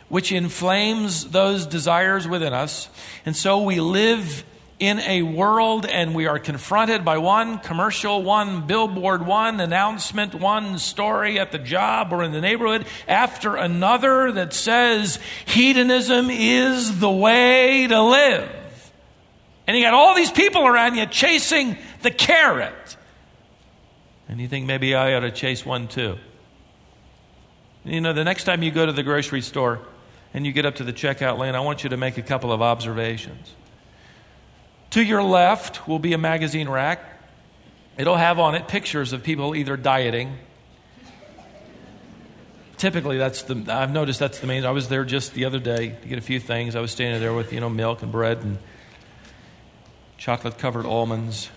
which 0.10 0.32
inflames 0.32 1.26
those 1.30 1.66
desires 1.66 2.28
within 2.28 2.54
us. 2.54 2.90
And 3.26 3.36
so 3.36 3.62
we 3.64 3.80
live 3.80 4.44
in 4.80 5.00
a 5.00 5.22
world 5.22 5.86
and 5.86 6.16
we 6.16 6.26
are 6.26 6.40
confronted 6.40 7.04
by 7.04 7.18
one 7.18 7.60
commercial, 7.60 8.24
one 8.24 8.66
billboard, 8.66 9.26
one 9.26 9.60
announcement, 9.60 10.34
one 10.34 10.80
story 10.80 11.38
at 11.38 11.52
the 11.52 11.60
job 11.60 12.14
or 12.14 12.24
in 12.24 12.32
the 12.32 12.42
neighborhood 12.42 12.86
after 13.08 13.56
another 13.56 14.32
that 14.32 14.54
says 14.54 15.20
hedonism 15.46 16.30
is 16.30 17.00
the 17.00 17.10
way 17.10 17.88
to 17.88 18.02
live. 18.02 18.92
And 19.68 19.78
you 19.78 19.84
got 19.84 19.94
all 19.94 20.16
these 20.16 20.32
people 20.32 20.66
around 20.66 20.96
you 20.96 21.06
chasing 21.06 21.78
the 22.02 22.12
carrot. 22.12 22.98
And 24.30 24.40
you 24.40 24.48
think 24.48 24.66
maybe 24.66 24.96
I 24.96 25.14
ought 25.14 25.22
to 25.22 25.32
chase 25.32 25.66
one 25.66 25.88
too. 25.88 26.18
You 27.84 28.02
know, 28.02 28.14
the 28.14 28.24
next 28.24 28.46
time 28.46 28.64
you 28.64 28.72
go 28.72 28.86
to 28.86 28.92
the 28.92 29.04
grocery 29.04 29.42
store, 29.42 29.82
and 30.34 30.46
you 30.46 30.52
get 30.52 30.66
up 30.66 30.76
to 30.76 30.84
the 30.84 30.94
checkout 30.94 31.38
lane, 31.38 31.56
I 31.56 31.60
want 31.62 31.84
you 31.84 31.90
to 31.90 31.98
make 31.98 32.18
a 32.18 32.22
couple 32.22 32.52
of 32.52 32.62
observations. 32.62 33.54
To 34.92 35.04
your 35.04 35.24
left 35.24 35.88
will 35.88 36.00
be 36.00 36.14
a 36.14 36.18
magazine 36.18 36.70
rack. 36.70 37.04
It'll 37.98 38.18
have 38.18 38.40
on 38.40 38.56
it 38.56 38.68
pictures 38.68 39.14
of 39.14 39.24
people 39.24 39.56
either 39.56 39.78
dieting. 39.78 40.38
Typically, 42.78 43.18
that's 43.18 43.44
the, 43.44 43.66
I've 43.68 43.92
noticed 43.92 44.20
that's 44.20 44.40
the 44.40 44.48
main. 44.48 44.66
I 44.66 44.72
was 44.72 44.88
there 44.88 45.04
just 45.04 45.34
the 45.34 45.46
other 45.46 45.60
day 45.60 45.98
to 46.02 46.08
get 46.08 46.18
a 46.18 46.22
few 46.22 46.40
things. 46.40 46.76
I 46.76 46.80
was 46.80 46.92
standing 46.92 47.20
there 47.20 47.34
with, 47.34 47.52
you 47.52 47.60
know, 47.60 47.70
milk 47.70 48.02
and 48.02 48.12
bread 48.12 48.38
and 48.38 48.58
chocolate 50.18 50.58
covered 50.58 50.86
almonds 50.86 51.50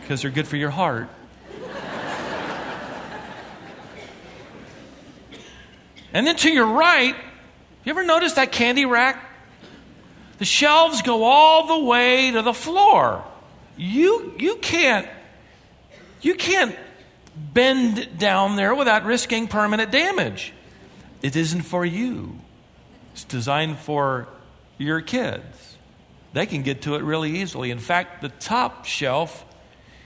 because 0.00 0.22
they're 0.22 0.30
good 0.30 0.48
for 0.48 0.56
your 0.56 0.70
heart. 0.70 1.08
and 6.12 6.26
then 6.26 6.36
to 6.36 6.50
your 6.50 6.66
right 6.66 7.14
you 7.84 7.90
ever 7.90 8.04
notice 8.04 8.34
that 8.34 8.52
candy 8.52 8.86
rack? 8.86 9.22
The 10.38 10.44
shelves 10.44 11.02
go 11.02 11.24
all 11.24 11.66
the 11.66 11.84
way 11.84 12.30
to 12.30 12.42
the 12.42 12.54
floor. 12.54 13.24
You, 13.76 14.34
you 14.38 14.56
can't 14.56 15.08
you 16.24 16.34
can't 16.34 16.74
bend 17.36 18.18
down 18.18 18.56
there 18.56 18.74
without 18.74 19.04
risking 19.04 19.46
permanent 19.46 19.90
damage. 19.92 20.54
It 21.20 21.36
isn't 21.36 21.62
for 21.62 21.84
you. 21.84 22.38
It's 23.12 23.24
designed 23.24 23.78
for 23.78 24.26
your 24.78 25.02
kids. 25.02 25.76
They 26.32 26.46
can 26.46 26.62
get 26.62 26.82
to 26.82 26.94
it 26.94 27.02
really 27.02 27.40
easily. 27.40 27.70
In 27.70 27.78
fact, 27.78 28.22
the 28.22 28.30
top 28.30 28.86
shelf 28.86 29.44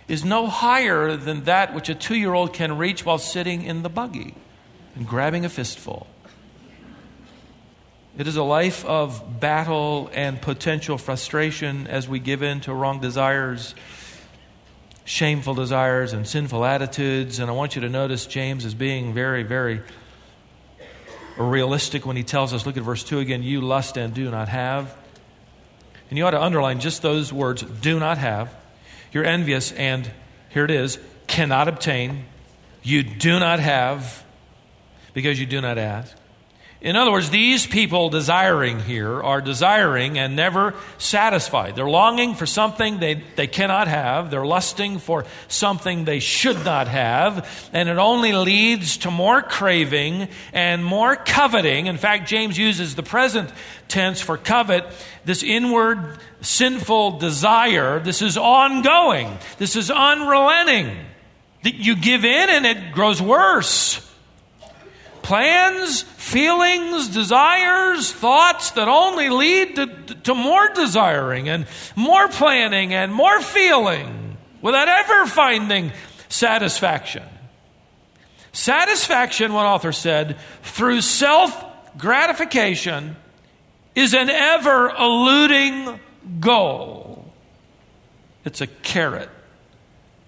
is 0.08 0.25
no 0.25 0.49
higher 0.49 1.16
than 1.16 1.44
that 1.44 1.73
which 1.73 1.88
a 1.88 1.94
two 1.94 2.16
year 2.16 2.35
old 2.35 2.52
can 2.52 2.76
reach 2.76 3.04
while 3.04 3.18
sitting 3.18 3.62
in 3.62 3.82
the 3.82 3.88
buggy 3.88 4.35
and 4.97 5.06
grabbing 5.06 5.44
a 5.44 5.49
fistful. 5.49 6.08
It 8.18 8.26
is 8.26 8.34
a 8.34 8.42
life 8.42 8.84
of 8.84 9.38
battle 9.38 10.10
and 10.12 10.42
potential 10.42 10.98
frustration 10.98 11.87
as 11.87 12.08
we 12.08 12.18
give 12.18 12.42
in 12.42 12.60
to 12.62 12.75
wrong 12.75 13.00
desires, 13.00 13.76
shameful 15.04 15.54
desires, 15.54 16.12
and 16.12 16.26
sinful 16.26 16.64
attitudes. 16.64 17.38
And 17.38 17.48
I 17.48 17.54
want 17.54 17.76
you 17.76 17.82
to 17.82 17.88
notice 17.88 18.26
James 18.26 18.64
is 18.64 18.75
being 18.75 19.14
very, 19.14 19.44
very 19.44 19.82
realistic 21.37 22.04
when 22.04 22.16
he 22.16 22.25
tells 22.25 22.52
us 22.52 22.66
look 22.66 22.76
at 22.76 22.82
verse 22.82 23.04
2 23.04 23.20
again 23.20 23.44
you 23.44 23.60
lust 23.60 23.96
and 23.96 24.12
do 24.12 24.28
not 24.32 24.48
have. 24.48 24.96
And 26.10 26.18
you 26.18 26.26
ought 26.26 26.32
to 26.32 26.42
underline 26.42 26.80
just 26.80 27.02
those 27.02 27.32
words 27.32 27.62
do 27.62 28.00
not 28.00 28.18
have. 28.18 28.52
You're 29.12 29.26
envious, 29.26 29.70
and 29.70 30.10
here 30.48 30.64
it 30.64 30.72
is 30.72 30.98
cannot 31.28 31.68
obtain. 31.68 32.25
You 32.82 33.04
do 33.04 33.38
not 33.38 33.60
have 33.60 34.25
because 35.14 35.38
you 35.38 35.46
do 35.46 35.60
not 35.60 35.78
ask. 35.78 36.16
In 36.80 36.94
other 36.94 37.11
words, 37.11 37.30
these 37.30 37.66
people 37.66 38.08
desiring 38.08 38.78
here 38.78 39.20
are 39.20 39.40
desiring 39.40 40.16
and 40.16 40.37
never 40.37 40.75
satisfied. 40.97 41.75
They're 41.75 41.90
longing 41.90 42.37
for 42.37 42.47
something 42.47 43.00
they, 43.00 43.14
they 43.35 43.49
cannot 43.49 43.88
have. 43.88 44.30
They're 44.30 44.47
lusting 44.47 45.00
for 45.00 45.25
something 45.49 46.04
they 46.04 46.20
should 46.20 46.64
not 46.64 46.87
have. 46.87 47.68
And 47.73 47.88
it 47.88 47.99
only 47.99 48.32
leads 48.32 48.99
to 48.99 49.11
more 49.11 49.42
craving 49.42 50.28
and 50.52 50.85
more 50.85 51.16
coveting. 51.16 51.87
In 51.87 51.97
fact, 51.97 52.28
James 52.28 52.56
uses 52.56 52.94
the 52.94 53.02
present 53.02 53.50
tense 53.88 54.20
for 54.20 54.37
covet. 54.37 54.85
This 55.25 55.42
inward 55.42 56.18
sinful 56.42 57.18
desire, 57.18 57.99
this 57.99 58.23
is 58.23 58.37
ongoing. 58.37 59.37
This 59.58 59.75
is 59.75 59.90
unrelenting. 59.90 60.97
You 61.64 61.97
give 61.97 62.25
in 62.25 62.50
and 62.50 62.64
it 62.64 62.92
grows 62.92 63.20
worse 63.20 64.04
plans, 65.28 66.04
feelings, 66.28 67.08
desires, 67.08 68.12
thoughts 68.12 68.73
that 68.73 68.88
only 68.88 69.30
lead 69.30 69.76
to, 69.76 69.87
to 70.25 70.35
more 70.35 70.68
desiring 70.75 71.49
and 71.49 71.66
more 71.97 72.28
planning 72.28 72.92
and 72.92 73.12
more 73.12 73.40
feeling 73.40 74.37
without 74.61 74.88
ever 74.88 75.26
finding 75.26 75.92
satisfaction. 76.28 77.23
Satisfaction, 78.52 79.52
one 79.52 79.66
author 79.66 79.92
said, 79.92 80.37
through 80.62 81.00
self 81.00 81.64
gratification 81.97 83.16
is 83.94 84.14
an 84.14 84.30
ever 84.30 84.90
eluding 84.90 85.99
goal. 86.40 87.32
It's 88.44 88.61
a 88.61 88.66
carrot 88.66 89.30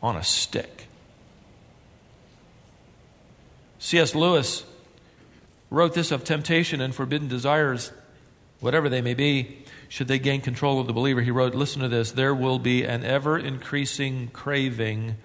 on 0.02 0.16
a 0.16 0.24
stick. 0.24 0.88
C.S. 3.78 4.14
Lewis 4.14 4.64
wrote 5.70 5.94
this 5.94 6.10
of 6.10 6.24
temptation 6.24 6.80
and 6.80 6.94
forbidden 6.94 7.28
desires, 7.28 7.92
whatever 8.58 8.88
they 8.88 9.00
may 9.00 9.14
be, 9.14 9.64
should 9.88 10.08
they 10.08 10.18
gain 10.18 10.40
control 10.40 10.80
of 10.80 10.86
the 10.86 10.92
believer. 10.92 11.20
He 11.20 11.30
wrote, 11.30 11.54
Listen 11.54 11.82
to 11.82 11.88
this 11.88 12.12
there 12.12 12.34
will 12.34 12.58
be 12.58 12.84
an 12.84 13.04
ever 13.04 13.38
increasing 13.38 14.28
craving 14.32 15.16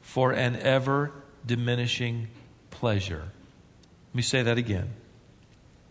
for 0.00 0.32
an 0.32 0.56
ever 0.56 1.12
diminishing 1.46 2.28
pleasure. 2.70 3.30
Let 4.10 4.14
me 4.14 4.22
say 4.22 4.42
that 4.42 4.58
again. 4.58 4.90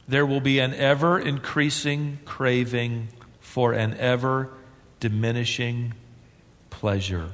There 0.07 0.25
will 0.25 0.41
be 0.41 0.59
an 0.59 0.73
ever 0.73 1.19
increasing 1.19 2.19
craving 2.25 3.09
for 3.39 3.73
an 3.73 3.95
ever 3.97 4.49
diminishing 4.99 5.93
pleasure. 6.69 7.29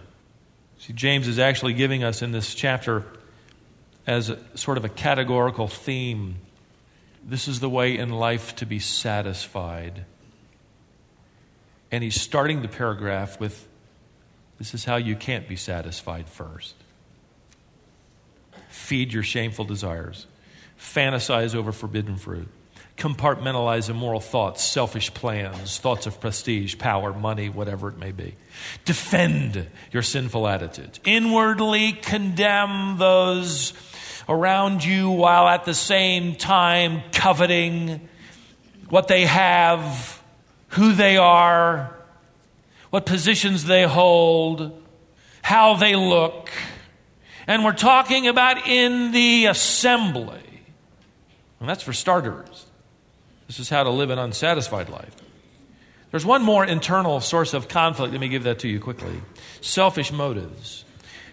See, 0.79 0.93
James 0.93 1.27
is 1.27 1.39
actually 1.39 1.73
giving 1.73 2.03
us 2.03 2.21
in 2.21 2.31
this 2.31 2.53
chapter 2.53 3.05
as 4.07 4.29
a, 4.29 4.39
sort 4.55 4.77
of 4.77 4.85
a 4.85 4.89
categorical 4.89 5.67
theme. 5.67 6.35
This 7.23 7.47
is 7.47 7.59
the 7.59 7.69
way 7.69 7.97
in 7.97 8.09
life 8.09 8.55
to 8.57 8.65
be 8.65 8.79
satisfied. 8.79 10.05
And 11.91 12.03
he's 12.03 12.19
starting 12.19 12.61
the 12.61 12.67
paragraph 12.67 13.39
with 13.39 13.67
this 14.57 14.73
is 14.73 14.85
how 14.85 14.97
you 14.97 15.15
can't 15.15 15.47
be 15.47 15.55
satisfied 15.55 16.27
first. 16.27 16.75
Feed 18.67 19.13
your 19.13 19.23
shameful 19.23 19.65
desires, 19.65 20.27
fantasize 20.77 21.55
over 21.55 21.71
forbidden 21.71 22.17
fruit, 22.17 22.49
compartmentalize 22.97 23.89
immoral 23.89 24.19
thoughts, 24.19 24.61
selfish 24.61 25.13
plans, 25.13 25.79
thoughts 25.79 26.05
of 26.05 26.19
prestige, 26.19 26.77
power, 26.77 27.13
money, 27.13 27.47
whatever 27.47 27.87
it 27.87 27.97
may 27.97 28.11
be. 28.11 28.35
Defend 28.83 29.67
your 29.91 30.03
sinful 30.03 30.47
attitudes. 30.47 30.99
Inwardly 31.05 31.93
condemn 31.93 32.97
those 32.97 33.71
around 34.29 34.85
you 34.85 35.09
while 35.09 35.47
at 35.47 35.65
the 35.65 35.73
same 35.73 36.35
time 36.35 37.01
coveting 37.11 38.07
what 38.87 39.07
they 39.07 39.25
have, 39.25 40.21
who 40.69 40.93
they 40.93 41.17
are, 41.17 41.95
what 42.91 43.05
positions 43.05 43.65
they 43.65 43.83
hold, 43.83 44.81
how 45.41 45.75
they 45.75 45.95
look. 45.95 46.51
And 47.47 47.65
we're 47.65 47.73
talking 47.73 48.27
about 48.27 48.67
in 48.67 49.11
the 49.11 49.47
assembly. 49.47 50.43
And 51.59 51.67
that's 51.67 51.83
for 51.83 51.93
starters. 51.93 52.67
This 53.47 53.59
is 53.59 53.69
how 53.69 53.83
to 53.83 53.89
live 53.89 54.11
an 54.11 54.19
unsatisfied 54.19 54.89
life. 54.89 55.15
There's 56.11 56.25
one 56.25 56.43
more 56.43 56.63
internal 56.63 57.19
source 57.19 57.55
of 57.55 57.67
conflict. 57.67 58.11
Let 58.11 58.21
me 58.21 58.29
give 58.29 58.43
that 58.43 58.59
to 58.59 58.67
you 58.67 58.79
quickly 58.79 59.21
selfish 59.61 60.11
motives. 60.11 60.85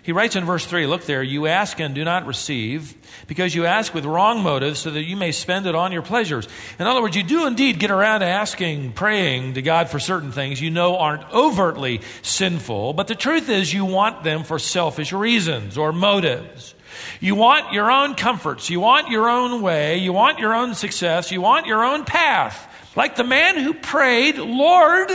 He 0.06 0.12
writes 0.12 0.36
in 0.36 0.44
verse 0.44 0.64
3 0.64 0.86
Look 0.86 1.04
there, 1.04 1.20
you 1.20 1.48
ask 1.48 1.80
and 1.80 1.92
do 1.92 2.04
not 2.04 2.26
receive, 2.26 2.94
because 3.26 3.56
you 3.56 3.66
ask 3.66 3.92
with 3.92 4.04
wrong 4.04 4.40
motives, 4.40 4.78
so 4.78 4.92
that 4.92 5.02
you 5.02 5.16
may 5.16 5.32
spend 5.32 5.66
it 5.66 5.74
on 5.74 5.90
your 5.90 6.02
pleasures. 6.02 6.46
In 6.78 6.86
other 6.86 7.02
words, 7.02 7.16
you 7.16 7.24
do 7.24 7.44
indeed 7.44 7.80
get 7.80 7.90
around 7.90 8.20
to 8.20 8.26
asking, 8.26 8.92
praying 8.92 9.54
to 9.54 9.62
God 9.62 9.88
for 9.88 9.98
certain 9.98 10.30
things 10.30 10.62
you 10.62 10.70
know 10.70 10.96
aren't 10.96 11.28
overtly 11.32 12.02
sinful, 12.22 12.92
but 12.92 13.08
the 13.08 13.16
truth 13.16 13.48
is 13.48 13.74
you 13.74 13.84
want 13.84 14.22
them 14.22 14.44
for 14.44 14.60
selfish 14.60 15.12
reasons 15.12 15.76
or 15.76 15.92
motives. 15.92 16.76
You 17.18 17.34
want 17.34 17.72
your 17.72 17.90
own 17.90 18.14
comforts, 18.14 18.70
you 18.70 18.78
want 18.78 19.08
your 19.08 19.28
own 19.28 19.60
way, 19.60 19.98
you 19.98 20.12
want 20.12 20.38
your 20.38 20.54
own 20.54 20.76
success, 20.76 21.32
you 21.32 21.40
want 21.40 21.66
your 21.66 21.84
own 21.84 22.04
path. 22.04 22.94
Like 22.94 23.16
the 23.16 23.24
man 23.24 23.58
who 23.58 23.74
prayed, 23.74 24.38
Lord, 24.38 25.10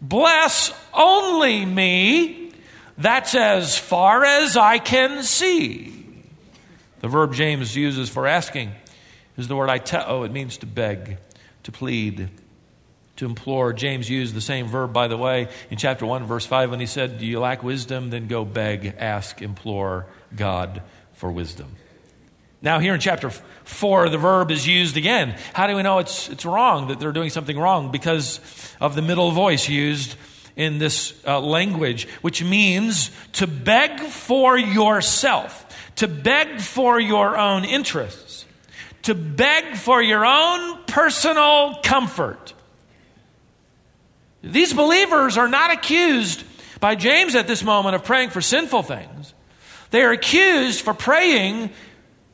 bless 0.00 0.72
only 0.94 1.66
me 1.66 2.43
that's 2.96 3.34
as 3.34 3.76
far 3.76 4.24
as 4.24 4.56
I 4.56 4.78
can 4.78 5.22
see. 5.22 5.92
The 7.00 7.08
verb 7.08 7.34
James 7.34 7.76
uses 7.76 8.08
for 8.08 8.26
asking 8.26 8.72
is 9.36 9.48
the 9.48 9.56
word 9.56 9.68
aiteo. 9.68 10.04
Oh, 10.06 10.22
it 10.22 10.32
means 10.32 10.58
to 10.58 10.66
beg, 10.66 11.18
to 11.64 11.72
plead, 11.72 12.30
to 13.16 13.26
implore. 13.26 13.72
James 13.72 14.08
used 14.08 14.34
the 14.34 14.40
same 14.40 14.68
verb, 14.68 14.92
by 14.92 15.08
the 15.08 15.16
way, 15.16 15.48
in 15.70 15.76
chapter 15.76 16.06
1, 16.06 16.24
verse 16.24 16.46
5, 16.46 16.70
when 16.70 16.80
he 16.80 16.86
said, 16.86 17.18
Do 17.18 17.26
you 17.26 17.40
lack 17.40 17.62
wisdom? 17.62 18.10
Then 18.10 18.28
go 18.28 18.44
beg, 18.44 18.94
ask, 18.98 19.42
implore 19.42 20.06
God 20.34 20.82
for 21.12 21.30
wisdom. 21.30 21.76
Now, 22.62 22.78
here 22.78 22.94
in 22.94 23.00
chapter 23.00 23.28
4, 23.28 24.08
the 24.08 24.16
verb 24.16 24.50
is 24.50 24.66
used 24.66 24.96
again. 24.96 25.36
How 25.52 25.66
do 25.66 25.76
we 25.76 25.82
know 25.82 25.98
it's, 25.98 26.30
it's 26.30 26.46
wrong, 26.46 26.88
that 26.88 26.98
they're 26.98 27.12
doing 27.12 27.28
something 27.28 27.58
wrong? 27.58 27.90
Because 27.90 28.40
of 28.80 28.94
the 28.94 29.02
middle 29.02 29.32
voice 29.32 29.68
used 29.68 30.16
in 30.56 30.78
this 30.78 31.14
uh, 31.26 31.40
language, 31.40 32.06
which 32.20 32.42
means 32.42 33.10
to 33.32 33.46
beg 33.46 34.00
for 34.00 34.56
yourself, 34.56 35.66
to 35.96 36.08
beg 36.08 36.60
for 36.60 37.00
your 37.00 37.36
own 37.36 37.64
interests, 37.64 38.44
to 39.02 39.14
beg 39.14 39.76
for 39.76 40.00
your 40.02 40.24
own 40.24 40.84
personal 40.86 41.80
comfort. 41.82 42.54
These 44.42 44.74
believers 44.74 45.36
are 45.36 45.48
not 45.48 45.72
accused 45.72 46.44
by 46.78 46.94
James 46.94 47.34
at 47.34 47.46
this 47.46 47.64
moment 47.64 47.94
of 47.94 48.04
praying 48.04 48.30
for 48.30 48.40
sinful 48.40 48.82
things. 48.82 49.34
They 49.90 50.02
are 50.02 50.12
accused 50.12 50.82
for 50.82 50.92
praying 50.92 51.70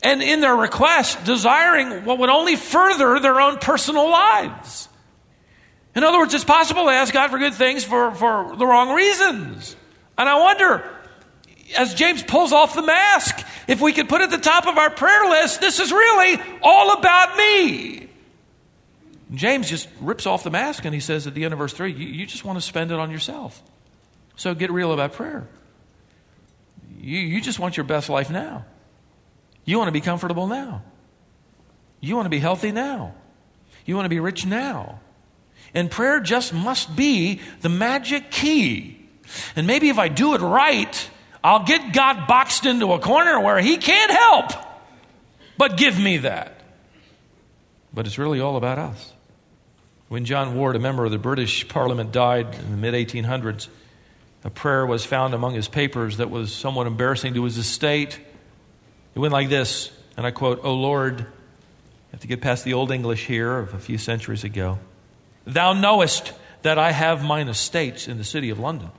and 0.02 0.22
in 0.22 0.40
their 0.40 0.56
request 0.56 1.24
desiring 1.24 2.04
what 2.04 2.18
would 2.18 2.30
only 2.30 2.56
further 2.56 3.20
their 3.20 3.40
own 3.40 3.58
personal 3.58 4.10
lives. 4.10 4.88
In 5.94 6.04
other 6.04 6.18
words, 6.18 6.34
it's 6.34 6.44
possible 6.44 6.84
to 6.84 6.90
ask 6.90 7.12
God 7.12 7.30
for 7.30 7.38
good 7.38 7.54
things 7.54 7.84
for, 7.84 8.12
for 8.12 8.56
the 8.56 8.66
wrong 8.66 8.94
reasons. 8.94 9.74
And 10.16 10.28
I 10.28 10.38
wonder, 10.38 10.88
as 11.76 11.94
James 11.94 12.22
pulls 12.22 12.52
off 12.52 12.74
the 12.74 12.82
mask, 12.82 13.44
if 13.66 13.80
we 13.80 13.92
could 13.92 14.08
put 14.08 14.20
at 14.20 14.30
the 14.30 14.38
top 14.38 14.66
of 14.66 14.78
our 14.78 14.90
prayer 14.90 15.28
list, 15.28 15.60
this 15.60 15.80
is 15.80 15.90
really 15.90 16.40
all 16.62 16.92
about 16.98 17.36
me. 17.36 18.08
James 19.34 19.68
just 19.68 19.88
rips 20.00 20.26
off 20.26 20.42
the 20.42 20.50
mask 20.50 20.84
and 20.84 20.92
he 20.92 21.00
says 21.00 21.26
at 21.26 21.34
the 21.34 21.44
end 21.44 21.52
of 21.52 21.58
verse 21.58 21.72
3 21.72 21.92
you, 21.92 22.06
you 22.06 22.26
just 22.26 22.44
want 22.44 22.58
to 22.58 22.60
spend 22.60 22.90
it 22.90 22.98
on 22.98 23.10
yourself. 23.10 23.62
So 24.36 24.54
get 24.54 24.72
real 24.72 24.92
about 24.92 25.12
prayer. 25.12 25.46
You, 26.98 27.18
you 27.18 27.40
just 27.40 27.58
want 27.58 27.76
your 27.76 27.84
best 27.84 28.08
life 28.08 28.30
now. 28.30 28.64
You 29.64 29.78
want 29.78 29.88
to 29.88 29.92
be 29.92 30.00
comfortable 30.00 30.46
now. 30.46 30.82
You 32.00 32.16
want 32.16 32.26
to 32.26 32.30
be 32.30 32.38
healthy 32.38 32.72
now. 32.72 33.14
You 33.84 33.94
want 33.94 34.06
to 34.06 34.10
be 34.10 34.20
rich 34.20 34.46
now. 34.46 35.00
And 35.74 35.90
prayer 35.90 36.20
just 36.20 36.52
must 36.52 36.96
be 36.96 37.40
the 37.60 37.68
magic 37.68 38.30
key. 38.30 38.98
And 39.54 39.66
maybe 39.66 39.88
if 39.88 39.98
I 39.98 40.08
do 40.08 40.34
it 40.34 40.40
right, 40.40 41.10
I'll 41.42 41.64
get 41.64 41.92
God 41.92 42.26
boxed 42.26 42.66
into 42.66 42.92
a 42.92 42.98
corner 42.98 43.40
where 43.40 43.60
he 43.60 43.76
can't 43.76 44.10
help 44.10 44.52
but 45.60 45.76
give 45.76 45.98
me 45.98 46.16
that. 46.16 46.58
But 47.92 48.06
it's 48.06 48.16
really 48.16 48.40
all 48.40 48.56
about 48.56 48.78
us. 48.78 49.12
When 50.08 50.24
John 50.24 50.56
Ward, 50.56 50.74
a 50.74 50.78
member 50.78 51.04
of 51.04 51.10
the 51.10 51.18
British 51.18 51.68
Parliament, 51.68 52.12
died 52.12 52.54
in 52.54 52.70
the 52.70 52.78
mid 52.78 52.94
1800s, 52.94 53.68
a 54.42 54.48
prayer 54.48 54.86
was 54.86 55.04
found 55.04 55.34
among 55.34 55.52
his 55.52 55.68
papers 55.68 56.16
that 56.16 56.30
was 56.30 56.50
somewhat 56.50 56.86
embarrassing 56.86 57.34
to 57.34 57.44
his 57.44 57.58
estate. 57.58 58.18
It 59.14 59.18
went 59.18 59.34
like 59.34 59.50
this, 59.50 59.92
and 60.16 60.26
I 60.26 60.30
quote, 60.30 60.60
O 60.64 60.72
Lord, 60.72 61.20
I 61.20 62.12
have 62.12 62.20
to 62.20 62.26
get 62.26 62.40
past 62.40 62.64
the 62.64 62.72
Old 62.72 62.90
English 62.90 63.26
here 63.26 63.58
of 63.58 63.74
a 63.74 63.78
few 63.78 63.98
centuries 63.98 64.44
ago. 64.44 64.78
Thou 65.50 65.72
knowest 65.72 66.32
that 66.62 66.78
I 66.78 66.92
have 66.92 67.24
mine 67.24 67.48
estates 67.48 68.06
in 68.06 68.18
the 68.18 68.24
city 68.24 68.50
of 68.50 68.60
London, 68.60 68.90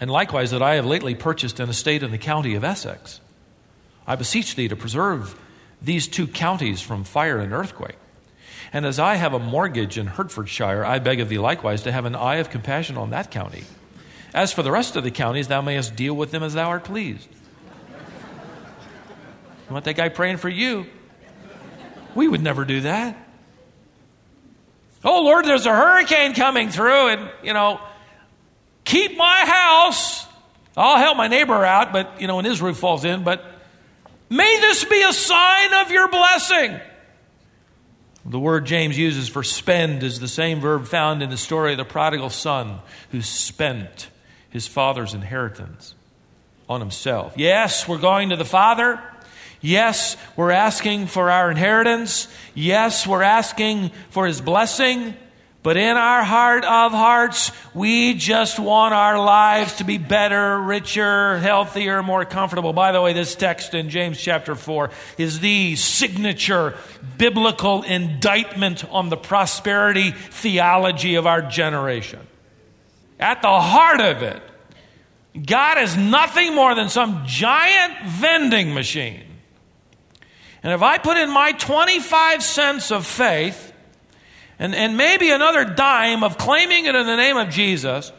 and 0.00 0.10
likewise 0.10 0.50
that 0.50 0.62
I 0.62 0.74
have 0.74 0.86
lately 0.86 1.14
purchased 1.14 1.60
an 1.60 1.68
estate 1.68 2.02
in 2.02 2.10
the 2.10 2.18
county 2.18 2.56
of 2.56 2.64
Essex. 2.64 3.20
I 4.06 4.16
beseech 4.16 4.56
thee 4.56 4.66
to 4.68 4.76
preserve 4.76 5.38
these 5.80 6.08
two 6.08 6.26
counties 6.26 6.80
from 6.80 7.04
fire 7.04 7.38
and 7.38 7.52
earthquake. 7.52 7.96
And 8.72 8.84
as 8.84 8.98
I 8.98 9.14
have 9.14 9.34
a 9.34 9.38
mortgage 9.38 9.96
in 9.96 10.08
Hertfordshire, 10.08 10.84
I 10.84 10.98
beg 10.98 11.20
of 11.20 11.28
thee 11.28 11.38
likewise 11.38 11.82
to 11.82 11.92
have 11.92 12.06
an 12.06 12.16
eye 12.16 12.36
of 12.36 12.50
compassion 12.50 12.96
on 12.96 13.10
that 13.10 13.30
county. 13.30 13.62
As 14.34 14.52
for 14.52 14.64
the 14.64 14.72
rest 14.72 14.96
of 14.96 15.04
the 15.04 15.12
counties, 15.12 15.46
thou 15.46 15.60
mayest 15.60 15.94
deal 15.94 16.14
with 16.14 16.32
them 16.32 16.42
as 16.42 16.54
thou 16.54 16.70
art 16.70 16.82
pleased. 16.82 17.28
You 19.68 19.72
want 19.72 19.84
that 19.84 19.94
guy 19.94 20.08
praying 20.08 20.38
for 20.38 20.48
you? 20.48 20.86
We 22.16 22.26
would 22.26 22.42
never 22.42 22.64
do 22.64 22.80
that. 22.80 23.16
Oh, 25.04 25.22
Lord, 25.22 25.44
there's 25.44 25.66
a 25.66 25.72
hurricane 25.72 26.34
coming 26.34 26.70
through, 26.70 27.08
and, 27.08 27.30
you 27.42 27.52
know, 27.52 27.80
keep 28.84 29.16
my 29.16 29.44
house. 29.46 30.26
I'll 30.76 30.98
help 30.98 31.16
my 31.16 31.28
neighbor 31.28 31.64
out, 31.64 31.92
but, 31.92 32.20
you 32.20 32.26
know, 32.26 32.36
when 32.36 32.44
his 32.44 32.62
roof 32.62 32.78
falls 32.78 33.04
in, 33.04 33.22
but 33.22 33.44
may 34.30 34.58
this 34.60 34.84
be 34.84 35.02
a 35.02 35.12
sign 35.12 35.74
of 35.74 35.90
your 35.90 36.08
blessing. 36.08 36.80
The 38.26 38.38
word 38.38 38.64
James 38.64 38.96
uses 38.96 39.28
for 39.28 39.42
spend 39.42 40.02
is 40.02 40.18
the 40.18 40.28
same 40.28 40.60
verb 40.60 40.86
found 40.86 41.22
in 41.22 41.28
the 41.28 41.36
story 41.36 41.72
of 41.72 41.78
the 41.78 41.84
prodigal 41.84 42.30
son 42.30 42.78
who 43.10 43.20
spent 43.20 44.08
his 44.48 44.66
father's 44.66 45.12
inheritance 45.12 45.94
on 46.66 46.80
himself. 46.80 47.34
Yes, 47.36 47.86
we're 47.86 47.98
going 47.98 48.30
to 48.30 48.36
the 48.36 48.44
father. 48.46 48.98
Yes, 49.64 50.18
we're 50.36 50.50
asking 50.50 51.06
for 51.06 51.30
our 51.30 51.50
inheritance. 51.50 52.28
Yes, 52.54 53.06
we're 53.06 53.22
asking 53.22 53.92
for 54.10 54.26
His 54.26 54.42
blessing. 54.42 55.14
But 55.62 55.78
in 55.78 55.96
our 55.96 56.22
heart 56.22 56.64
of 56.66 56.92
hearts, 56.92 57.50
we 57.72 58.12
just 58.12 58.58
want 58.58 58.92
our 58.92 59.18
lives 59.18 59.76
to 59.76 59.84
be 59.84 59.96
better, 59.96 60.60
richer, 60.60 61.38
healthier, 61.38 62.02
more 62.02 62.26
comfortable. 62.26 62.74
By 62.74 62.92
the 62.92 63.00
way, 63.00 63.14
this 63.14 63.34
text 63.34 63.72
in 63.72 63.88
James 63.88 64.20
chapter 64.20 64.54
4 64.54 64.90
is 65.16 65.40
the 65.40 65.76
signature 65.76 66.76
biblical 67.16 67.84
indictment 67.84 68.84
on 68.90 69.08
the 69.08 69.16
prosperity 69.16 70.10
theology 70.10 71.14
of 71.14 71.26
our 71.26 71.40
generation. 71.40 72.20
At 73.18 73.40
the 73.40 73.60
heart 73.60 74.02
of 74.02 74.22
it, 74.22 74.42
God 75.46 75.78
is 75.78 75.96
nothing 75.96 76.54
more 76.54 76.74
than 76.74 76.90
some 76.90 77.22
giant 77.24 78.04
vending 78.04 78.74
machine. 78.74 79.23
And 80.64 80.72
if 80.72 80.82
I 80.82 80.96
put 80.96 81.18
in 81.18 81.30
my 81.30 81.52
25 81.52 82.42
cents 82.42 82.90
of 82.90 83.06
faith 83.06 83.72
and, 84.58 84.74
and 84.74 84.96
maybe 84.96 85.30
another 85.30 85.66
dime 85.66 86.24
of 86.24 86.38
claiming 86.38 86.86
it 86.86 86.94
in 86.94 87.06
the 87.06 87.16
name 87.16 87.36
of 87.36 87.50
Jesus, 87.50 88.10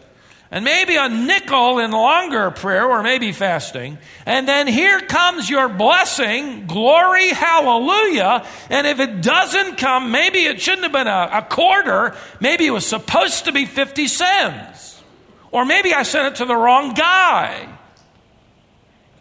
and 0.52 0.64
maybe 0.64 0.96
a 0.96 1.10
nickel 1.10 1.80
in 1.80 1.90
longer 1.90 2.52
prayer 2.52 2.86
or 2.86 3.02
maybe 3.02 3.32
fasting. 3.32 3.98
And 4.28 4.48
then 4.48 4.68
here 4.68 5.02
comes 5.02 5.50
your 5.50 5.68
blessing, 5.68 6.68
glory, 6.68 7.30
hallelujah. 7.30 8.46
And 8.70 8.86
if 8.86 9.00
it 9.00 9.22
doesn't 9.22 9.78
come, 9.78 10.12
maybe 10.12 10.46
it 10.46 10.62
shouldn't 10.62 10.84
have 10.84 10.92
been 10.92 11.08
a, 11.08 11.30
a 11.34 11.42
quarter, 11.42 12.16
maybe 12.40 12.68
it 12.68 12.72
was 12.72 12.86
supposed 12.86 13.46
to 13.46 13.52
be 13.52 13.66
50 13.66 14.08
cents. 14.08 15.04
Or 15.52 15.66
maybe 15.66 15.96
I 15.96 16.04
sent 16.04 16.34
it 16.34 16.38
to 16.38 16.46
the 16.46 16.56
wrong 16.56 16.94
guy. 16.94 17.68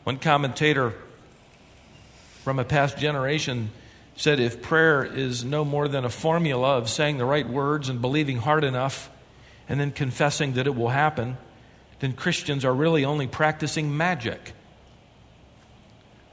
One 0.05 0.19
commentator 0.19 0.95
from 2.45 2.59
a 2.59 2.65
past 2.65 2.99
generation 2.99 3.71
said 4.17 4.39
if 4.39 4.61
prayer 4.61 5.03
is 5.03 5.47
no 5.47 5.65
more 5.65 5.89
than 5.89 6.05
a 6.05 6.11
formula 6.11 6.77
of 6.77 6.91
saying 6.91 7.17
the 7.17 7.25
right 7.25 7.49
words 7.49 7.89
and 7.89 8.03
believing 8.03 8.37
hard 8.37 8.63
enough, 8.63 9.09
and 9.67 9.81
then 9.81 9.91
confessing 9.91 10.53
that 10.53 10.67
it 10.67 10.77
will 10.77 10.91
happen, 10.91 11.39
then 12.01 12.13
Christians 12.13 12.63
are 12.63 12.75
really 12.75 13.03
only 13.03 13.27
practicing 13.27 13.97
magic. 13.97 14.53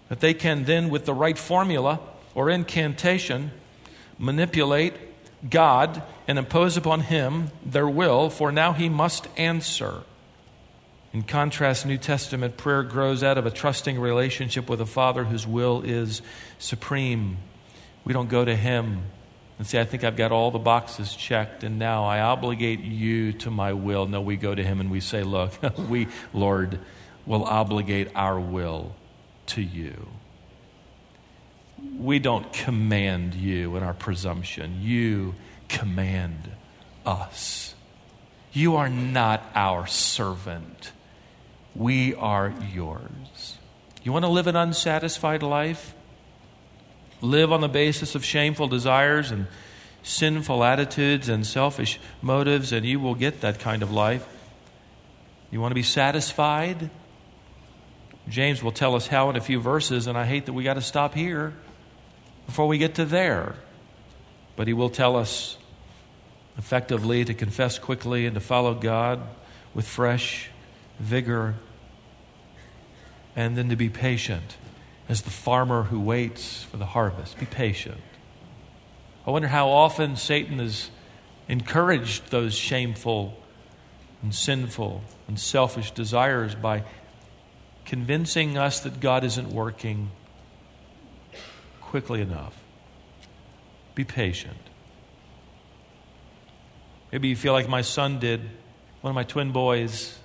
That 0.10 0.20
they 0.20 0.34
can 0.34 0.66
then, 0.66 0.90
with 0.90 1.06
the 1.06 1.14
right 1.14 1.38
formula 1.38 2.02
or 2.36 2.50
incantation, 2.50 3.52
manipulate 4.20 4.96
God 5.50 6.04
and 6.28 6.38
impose 6.38 6.76
upon 6.76 7.00
Him 7.00 7.52
their 7.66 7.88
will, 7.88 8.30
for 8.30 8.52
now 8.52 8.74
He 8.74 8.90
must 8.90 9.30
answer. 9.38 10.02
In 11.14 11.24
contrast, 11.24 11.86
New 11.86 11.98
Testament 11.98 12.56
prayer 12.56 12.84
grows 12.84 13.22
out 13.22 13.38
of 13.38 13.46
a 13.46 13.52
trusting 13.52 14.00
relationship 14.00 14.70
with 14.70 14.80
a 14.80 14.86
Father 14.86 15.24
whose 15.26 15.46
will 15.46 15.82
is 15.82 16.22
supreme. 16.58 17.38
We 18.06 18.14
don't 18.14 18.30
go 18.30 18.46
to 18.46 18.56
Him 18.56 19.04
and 19.62 19.68
say, 19.68 19.80
I 19.80 19.86
think 19.86 20.04
I've 20.04 20.16
got 20.16 20.32
all 20.32 20.50
the 20.50 20.58
boxes 20.58 21.16
checked, 21.16 21.64
and 21.64 21.78
now 21.78 22.06
I 22.06 22.22
obligate 22.22 22.80
you 22.80 23.32
to 23.34 23.52
my 23.52 23.74
will. 23.74 24.08
No, 24.08 24.20
we 24.20 24.36
go 24.36 24.56
to 24.56 24.64
him 24.64 24.80
and 24.80 24.90
we 24.90 25.02
say, 25.02 25.22
Look, 25.22 25.54
we, 25.88 26.08
Lord, 26.34 26.80
will 27.28 27.44
obligate 27.44 28.10
our 28.16 28.40
will 28.40 28.96
to 29.46 29.62
you. 29.62 30.08
We 31.96 32.18
don't 32.18 32.52
command 32.52 33.36
you 33.36 33.76
in 33.76 33.84
our 33.84 33.94
presumption, 33.94 34.80
you 34.82 35.36
command 35.70 36.50
us. 37.06 37.76
You 38.54 38.78
are 38.78 38.90
not 38.90 39.44
our 39.54 39.86
servant, 39.86 40.92
we 41.76 42.16
are 42.16 42.54
yours. 42.74 43.58
You 44.04 44.12
want 44.12 44.26
to 44.26 44.30
live 44.30 44.48
an 44.48 44.56
unsatisfied 44.56 45.44
life? 45.44 45.96
live 47.22 47.52
on 47.52 47.62
the 47.62 47.70
basis 47.70 48.16
of 48.16 48.26
shameful 48.26 48.68
desires 48.68 49.32
and 49.32 49.48
sinful 50.04 50.64
attitudes 50.64 51.30
and 51.30 51.46
selfish 51.46 52.00
motives, 52.22 52.72
and 52.72 52.86
you 52.86 53.00
will 53.00 53.16
get 53.16 53.42
that 53.42 53.60
kind 53.60 53.84
of 53.84 53.92
life. 53.92 54.28
You 55.52 55.62
want 55.62 55.72
to 55.72 55.76
be 55.76 55.84
satisfied? 55.84 56.90
James 58.28 58.64
will 58.64 58.72
tell 58.72 58.96
us 58.96 59.08
how 59.08 59.30
in 59.30 59.36
a 59.36 59.42
few 59.42 59.60
verses, 59.60 60.08
and 60.08 60.18
I 60.18 60.26
hate 60.26 60.48
that 60.48 60.54
we 60.54 60.64
got 60.64 60.76
to 60.76 60.82
stop 60.82 61.14
here 61.14 61.54
before 62.46 62.68
we 62.68 62.78
get 62.78 62.96
to 62.96 63.06
there. 63.06 63.56
But 64.56 64.68
he 64.68 64.74
will 64.74 64.90
tell 64.90 65.16
us 65.16 65.58
effectively 66.58 67.24
to 67.26 67.34
confess 67.34 67.80
quickly 67.80 68.26
and 68.26 68.36
to 68.36 68.42
follow 68.42 68.74
God 68.74 69.22
with 69.74 69.88
fresh 69.88 70.50
vigor, 71.02 71.56
and 73.36 73.58
then 73.58 73.70
to 73.70 73.76
be 73.76 73.90
patient 73.90 74.58
as 75.10 75.24
the 75.24 75.30
farmer 75.30 75.84
who 75.84 76.00
waits 76.00 76.64
for 76.64 76.78
the 76.78 76.86
harvest. 76.86 77.40
Be 77.40 77.46
patient. 77.46 78.02
I 79.26 79.32
wonder 79.32 79.48
how 79.48 79.70
often 79.70 80.16
Satan 80.16 80.60
has 80.60 80.90
encouraged 81.48 82.32
those 82.32 82.54
shameful 82.56 83.38
and 84.22 84.34
sinful 84.34 85.04
and 85.28 85.40
selfish 85.40 85.92
desires 85.92 86.56
by 86.56 86.84
convincing 87.86 88.58
us 88.58 88.80
that 88.82 89.00
God 89.00 89.24
isn't 89.24 89.50
working 89.50 90.12
quickly 91.82 92.22
enough. 92.22 92.56
Be 93.96 94.04
patient. 94.04 94.58
Maybe 97.12 97.28
you 97.28 97.36
feel 97.36 97.54
like 97.54 97.68
my 97.68 97.82
son 97.82 98.20
did. 98.20 98.42
One 99.02 99.12
of 99.12 99.16
my 99.16 99.24
twin 99.24 99.52
boys, 99.52 100.18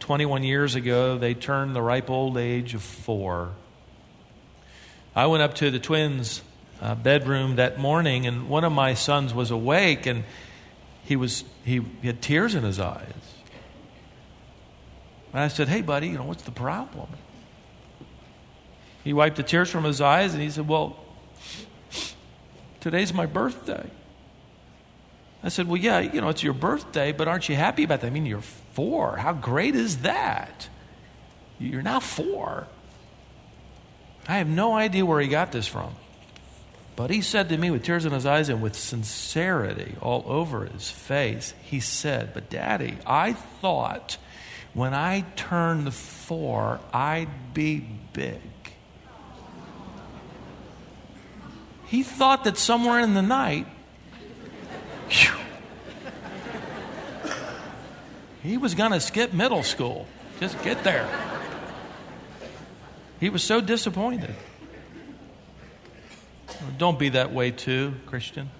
21 0.00 0.42
years 0.42 0.74
ago, 0.74 1.18
they 1.18 1.34
turned 1.34 1.76
the 1.76 1.82
ripe 1.82 2.10
old 2.10 2.36
age 2.36 2.74
of 2.74 2.82
four. 2.82 3.52
I 5.14 5.26
went 5.26 5.42
up 5.42 5.54
to 5.56 5.70
the 5.70 5.78
twins' 5.78 6.42
uh, 6.80 6.94
bedroom 6.94 7.56
that 7.56 7.78
morning, 7.78 8.26
and 8.26 8.48
one 8.48 8.64
of 8.64 8.72
my 8.72 8.94
sons 8.94 9.34
was 9.34 9.50
awake, 9.50 10.06
and 10.06 10.24
he, 11.04 11.16
was, 11.16 11.44
he, 11.64 11.80
he 12.00 12.06
had 12.06 12.22
tears 12.22 12.54
in 12.54 12.64
his 12.64 12.80
eyes. 12.80 13.12
And 15.32 15.40
I 15.40 15.48
said, 15.48 15.68
Hey, 15.68 15.82
buddy, 15.82 16.08
you 16.08 16.18
know, 16.18 16.24
what's 16.24 16.42
the 16.42 16.50
problem? 16.50 17.08
He 19.04 19.12
wiped 19.12 19.36
the 19.36 19.42
tears 19.42 19.70
from 19.70 19.84
his 19.84 20.00
eyes, 20.00 20.34
and 20.34 20.42
he 20.42 20.50
said, 20.50 20.66
Well, 20.66 20.98
today's 22.80 23.12
my 23.12 23.26
birthday. 23.26 23.88
I 25.42 25.48
said, 25.48 25.68
Well, 25.68 25.76
yeah, 25.76 26.00
you 26.00 26.20
know, 26.20 26.28
it's 26.28 26.42
your 26.42 26.54
birthday, 26.54 27.12
but 27.12 27.28
aren't 27.28 27.48
you 27.48 27.56
happy 27.56 27.84
about 27.84 28.00
that? 28.00 28.08
I 28.08 28.10
mean, 28.10 28.26
you're 28.26 28.42
four. 28.72 29.16
How 29.16 29.32
great 29.32 29.74
is 29.74 29.98
that? 29.98 30.68
You're 31.58 31.82
now 31.82 32.00
four. 32.00 32.66
I 34.26 34.36
have 34.38 34.48
no 34.48 34.74
idea 34.74 35.04
where 35.04 35.20
he 35.20 35.28
got 35.28 35.52
this 35.52 35.66
from. 35.66 35.94
But 36.96 37.10
he 37.10 37.22
said 37.22 37.48
to 37.48 37.56
me 37.56 37.70
with 37.70 37.82
tears 37.82 38.04
in 38.04 38.12
his 38.12 38.26
eyes 38.26 38.48
and 38.48 38.60
with 38.60 38.76
sincerity 38.76 39.96
all 40.02 40.22
over 40.26 40.66
his 40.66 40.90
face, 40.90 41.54
he 41.62 41.80
said, 41.80 42.34
But 42.34 42.50
daddy, 42.50 42.98
I 43.06 43.32
thought 43.32 44.18
when 44.74 44.94
I 44.94 45.22
turned 45.34 45.92
four, 45.94 46.80
I'd 46.92 47.54
be 47.54 47.86
big. 48.12 48.40
He 51.86 52.02
thought 52.04 52.44
that 52.44 52.56
somewhere 52.56 53.00
in 53.00 53.14
the 53.14 53.22
night, 53.22 53.66
he 58.42 58.56
was 58.56 58.74
going 58.74 58.92
to 58.92 59.00
skip 59.00 59.32
middle 59.32 59.62
school. 59.62 60.06
Just 60.38 60.62
get 60.62 60.82
there. 60.84 61.08
He 63.18 63.28
was 63.28 63.42
so 63.42 63.60
disappointed. 63.60 64.34
Don't 66.78 66.98
be 66.98 67.10
that 67.10 67.32
way 67.32 67.50
too, 67.50 67.94
Christian. 68.06 68.50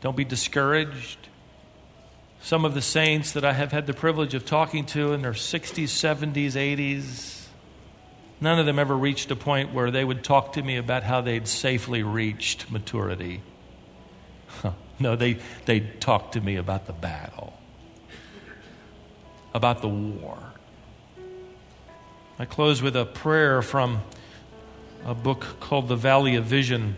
Don't 0.00 0.16
be 0.16 0.24
discouraged. 0.24 1.18
Some 2.40 2.64
of 2.64 2.74
the 2.74 2.82
saints 2.82 3.32
that 3.32 3.44
I 3.44 3.52
have 3.52 3.72
had 3.72 3.86
the 3.86 3.94
privilege 3.94 4.34
of 4.34 4.46
talking 4.46 4.86
to 4.86 5.12
in 5.12 5.22
their 5.22 5.32
60s, 5.32 5.84
70s, 5.84 6.52
80s, 6.52 7.46
none 8.40 8.60
of 8.60 8.66
them 8.66 8.78
ever 8.78 8.96
reached 8.96 9.30
a 9.32 9.36
point 9.36 9.74
where 9.74 9.90
they 9.90 10.04
would 10.04 10.22
talk 10.22 10.52
to 10.52 10.62
me 10.62 10.76
about 10.76 11.02
how 11.02 11.20
they'd 11.20 11.48
safely 11.48 12.02
reached 12.02 12.70
maturity. 12.70 13.42
No, 15.00 15.14
they, 15.14 15.38
they'd 15.64 16.00
talk 16.00 16.32
to 16.32 16.40
me 16.40 16.56
about 16.56 16.86
the 16.86 16.92
battle, 16.92 17.56
about 19.58 19.82
the 19.82 19.88
war. 19.88 20.38
I 22.38 22.44
close 22.44 22.80
with 22.80 22.94
a 22.94 23.04
prayer 23.04 23.60
from 23.60 24.02
a 25.04 25.14
book 25.14 25.56
called 25.58 25.88
The 25.88 25.96
Valley 25.96 26.36
of 26.36 26.44
Vision. 26.44 26.94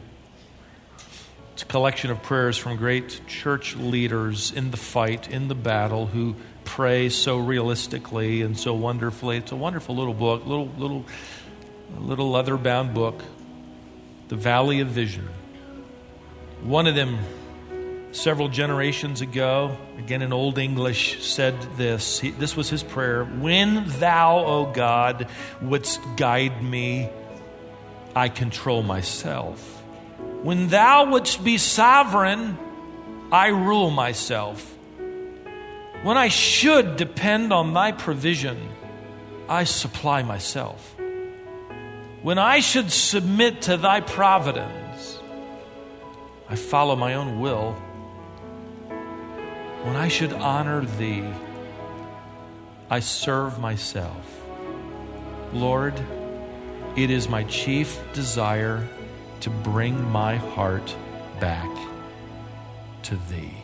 It's 1.54 1.62
a 1.62 1.64
collection 1.66 2.10
of 2.10 2.22
prayers 2.22 2.58
from 2.58 2.76
great 2.76 3.22
church 3.26 3.76
leaders 3.76 4.52
in 4.52 4.72
the 4.72 4.76
fight, 4.76 5.30
in 5.30 5.48
the 5.48 5.54
battle, 5.54 6.04
who 6.06 6.36
pray 6.64 7.08
so 7.08 7.38
realistically 7.38 8.42
and 8.42 8.58
so 8.58 8.74
wonderfully. 8.74 9.38
It's 9.38 9.52
a 9.52 9.56
wonderful 9.56 9.96
little 9.96 10.12
book, 10.12 10.44
little 10.46 10.68
little 10.76 11.06
little 11.98 12.30
leather-bound 12.30 12.92
book, 12.92 13.24
The 14.28 14.36
Valley 14.36 14.80
of 14.80 14.88
Vision. 14.88 15.26
One 16.62 16.86
of 16.86 16.94
them 16.94 17.20
several 18.12 18.48
generations 18.48 19.20
ago, 19.20 19.76
again 19.98 20.22
in 20.22 20.32
Old 20.32 20.58
English, 20.58 21.24
said 21.24 21.60
this. 21.76 22.18
He, 22.18 22.30
this 22.30 22.56
was 22.56 22.68
his 22.68 22.82
prayer 22.82 23.24
When 23.24 23.84
thou, 23.98 24.44
O 24.44 24.72
God, 24.72 25.28
wouldst 25.62 26.00
guide 26.16 26.62
me, 26.62 27.08
I 28.14 28.28
control 28.28 28.82
myself. 28.82 29.60
When 30.42 30.68
thou 30.68 31.10
wouldst 31.10 31.44
be 31.44 31.58
sovereign, 31.58 32.58
I 33.30 33.48
rule 33.48 33.90
myself. 33.90 34.76
When 36.02 36.16
I 36.16 36.28
should 36.28 36.96
depend 36.96 37.52
on 37.52 37.74
thy 37.74 37.92
provision, 37.92 38.58
I 39.48 39.64
supply 39.64 40.22
myself. 40.22 40.96
When 42.22 42.38
I 42.38 42.60
should 42.60 42.90
submit 42.90 43.62
to 43.62 43.76
thy 43.76 44.00
providence, 44.00 45.18
I 46.48 46.56
follow 46.56 46.96
my 46.96 47.14
own 47.14 47.38
will 47.40 47.76
when 49.84 49.96
I 49.96 50.08
should 50.08 50.32
honor 50.32 50.84
thee, 50.84 51.24
I 52.90 53.00
serve 53.00 53.58
myself. 53.58 54.40
Lord, 55.52 55.94
it 56.96 57.10
is 57.10 57.28
my 57.28 57.44
chief 57.44 57.98
desire 58.12 58.86
to 59.40 59.50
bring 59.50 60.02
my 60.10 60.36
heart 60.36 60.94
back 61.40 61.70
to 63.04 63.16
Thee. 63.30 63.59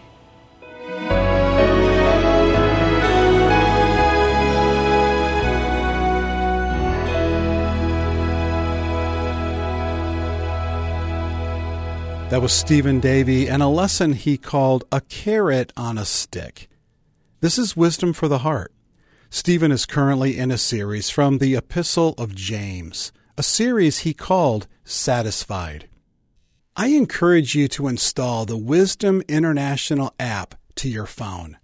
That 12.29 12.43
was 12.43 12.53
Stephen 12.53 12.99
Davey 12.99 13.49
and 13.49 13.63
a 13.63 13.69
lesson 13.69 14.13
he 14.13 14.37
called 14.37 14.83
A 14.91 15.01
Carrot 15.01 15.73
on 15.77 15.97
a 15.97 16.05
Stick. 16.05 16.69
This 17.41 17.57
is 17.57 17.77
Wisdom 17.77 18.13
for 18.13 18.27
the 18.27 18.39
Heart. 18.39 18.73
Stephen 19.31 19.71
is 19.71 19.87
currently 19.87 20.37
in 20.37 20.51
a 20.51 20.59
series 20.59 21.09
from 21.09 21.39
the 21.39 21.55
Epistle 21.55 22.15
of 22.19 22.35
James, 22.35 23.13
a 23.39 23.45
series 23.45 23.99
he 23.99 24.13
called 24.13 24.67
Satisfied. 24.83 25.89
I 26.75 26.89
encourage 26.89 27.55
you 27.55 27.69
to 27.69 27.87
install 27.87 28.45
the 28.45 28.57
Wisdom 28.57 29.23
International 29.29 30.13
app 30.19 30.57
to 30.75 30.89
your 30.89 31.07
phone. 31.07 31.59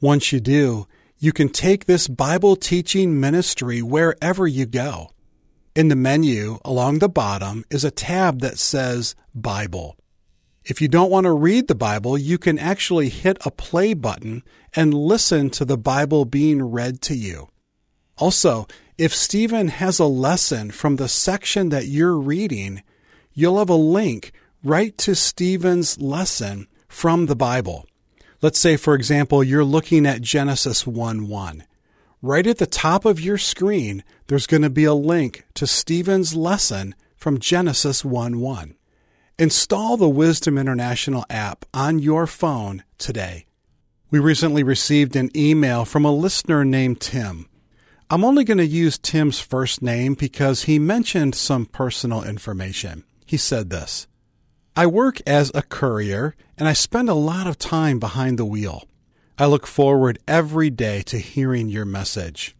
Once 0.00 0.32
you 0.32 0.40
do, 0.40 0.88
you 1.16 1.32
can 1.32 1.48
take 1.48 1.84
this 1.84 2.08
Bible 2.08 2.56
teaching 2.56 3.20
ministry 3.20 3.80
wherever 3.82 4.48
you 4.48 4.66
go. 4.66 5.10
In 5.74 5.88
the 5.88 5.96
menu 5.96 6.58
along 6.66 6.98
the 6.98 7.08
bottom 7.08 7.64
is 7.70 7.82
a 7.82 7.90
tab 7.90 8.40
that 8.40 8.58
says 8.58 9.14
Bible. 9.34 9.96
If 10.64 10.82
you 10.82 10.88
don't 10.88 11.10
want 11.10 11.24
to 11.24 11.32
read 11.32 11.66
the 11.66 11.74
Bible, 11.74 12.18
you 12.18 12.36
can 12.36 12.58
actually 12.58 13.08
hit 13.08 13.38
a 13.46 13.50
play 13.50 13.94
button 13.94 14.42
and 14.74 14.92
listen 14.92 15.48
to 15.50 15.64
the 15.64 15.78
Bible 15.78 16.26
being 16.26 16.62
read 16.62 17.00
to 17.02 17.16
you. 17.16 17.48
Also, 18.18 18.66
if 18.98 19.14
Stephen 19.14 19.68
has 19.68 19.98
a 19.98 20.04
lesson 20.04 20.70
from 20.70 20.96
the 20.96 21.08
section 21.08 21.70
that 21.70 21.86
you're 21.86 22.18
reading, 22.18 22.82
you'll 23.32 23.58
have 23.58 23.70
a 23.70 23.74
link 23.74 24.32
right 24.62 24.96
to 24.98 25.14
Stephen's 25.14 25.98
lesson 25.98 26.68
from 26.86 27.26
the 27.26 27.36
Bible. 27.36 27.86
Let's 28.42 28.58
say, 28.58 28.76
for 28.76 28.94
example, 28.94 29.42
you're 29.42 29.64
looking 29.64 30.04
at 30.04 30.20
Genesis 30.20 30.86
1 30.86 31.28
1. 31.28 31.64
Right 32.24 32.46
at 32.46 32.58
the 32.58 32.66
top 32.66 33.04
of 33.04 33.20
your 33.20 33.36
screen, 33.36 34.04
there's 34.28 34.46
going 34.46 34.62
to 34.62 34.70
be 34.70 34.84
a 34.84 34.94
link 34.94 35.44
to 35.54 35.66
Stephen's 35.66 36.36
lesson 36.36 36.94
from 37.16 37.40
Genesis 37.40 38.04
1 38.04 38.38
1. 38.38 38.76
Install 39.40 39.96
the 39.96 40.08
Wisdom 40.08 40.56
International 40.56 41.26
app 41.28 41.64
on 41.74 41.98
your 41.98 42.28
phone 42.28 42.84
today. 42.96 43.46
We 44.12 44.20
recently 44.20 44.62
received 44.62 45.16
an 45.16 45.36
email 45.36 45.84
from 45.84 46.04
a 46.04 46.14
listener 46.14 46.64
named 46.64 47.00
Tim. 47.00 47.48
I'm 48.08 48.22
only 48.22 48.44
going 48.44 48.58
to 48.58 48.66
use 48.66 48.98
Tim's 48.98 49.40
first 49.40 49.82
name 49.82 50.14
because 50.14 50.62
he 50.62 50.78
mentioned 50.78 51.34
some 51.34 51.66
personal 51.66 52.22
information. 52.22 53.02
He 53.26 53.36
said 53.36 53.70
this 53.70 54.06
I 54.76 54.86
work 54.86 55.20
as 55.26 55.50
a 55.56 55.62
courier 55.62 56.36
and 56.56 56.68
I 56.68 56.72
spend 56.72 57.08
a 57.08 57.14
lot 57.14 57.48
of 57.48 57.58
time 57.58 57.98
behind 57.98 58.38
the 58.38 58.44
wheel. 58.44 58.86
I 59.38 59.46
look 59.46 59.66
forward 59.66 60.18
every 60.28 60.68
day 60.68 61.02
to 61.02 61.18
hearing 61.18 61.68
your 61.68 61.84
message. 61.84 62.54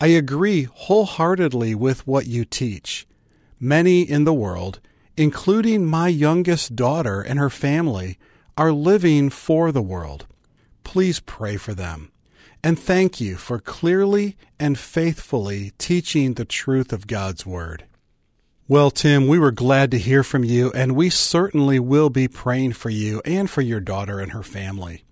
I 0.00 0.08
agree 0.08 0.64
wholeheartedly 0.64 1.74
with 1.74 2.06
what 2.06 2.26
you 2.26 2.44
teach. 2.44 3.06
Many 3.58 4.02
in 4.02 4.24
the 4.24 4.34
world, 4.34 4.80
including 5.16 5.86
my 5.86 6.08
youngest 6.08 6.76
daughter 6.76 7.20
and 7.20 7.38
her 7.38 7.50
family, 7.50 8.18
are 8.56 8.72
living 8.72 9.30
for 9.30 9.72
the 9.72 9.82
world. 9.82 10.26
Please 10.84 11.20
pray 11.20 11.56
for 11.56 11.72
them. 11.72 12.10
And 12.62 12.78
thank 12.78 13.20
you 13.20 13.36
for 13.36 13.58
clearly 13.58 14.36
and 14.60 14.78
faithfully 14.78 15.72
teaching 15.78 16.34
the 16.34 16.44
truth 16.44 16.92
of 16.92 17.06
God's 17.06 17.46
Word. 17.46 17.84
Well, 18.68 18.90
Tim, 18.90 19.26
we 19.26 19.38
were 19.38 19.50
glad 19.50 19.90
to 19.90 19.98
hear 19.98 20.22
from 20.22 20.44
you, 20.44 20.70
and 20.72 20.94
we 20.94 21.10
certainly 21.10 21.80
will 21.80 22.10
be 22.10 22.28
praying 22.28 22.74
for 22.74 22.90
you 22.90 23.20
and 23.24 23.50
for 23.50 23.62
your 23.62 23.80
daughter 23.80 24.20
and 24.20 24.32
her 24.32 24.42
family. 24.42 25.04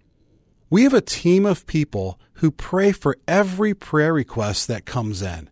We 0.70 0.85
have 0.85 0.94
a 0.94 1.00
team 1.00 1.46
of 1.46 1.66
people 1.66 2.20
who 2.35 2.52
pray 2.52 2.92
for 2.92 3.16
every 3.26 3.74
prayer 3.74 4.14
request 4.14 4.68
that 4.68 4.85
comes 4.87 5.20
in. 5.20 5.50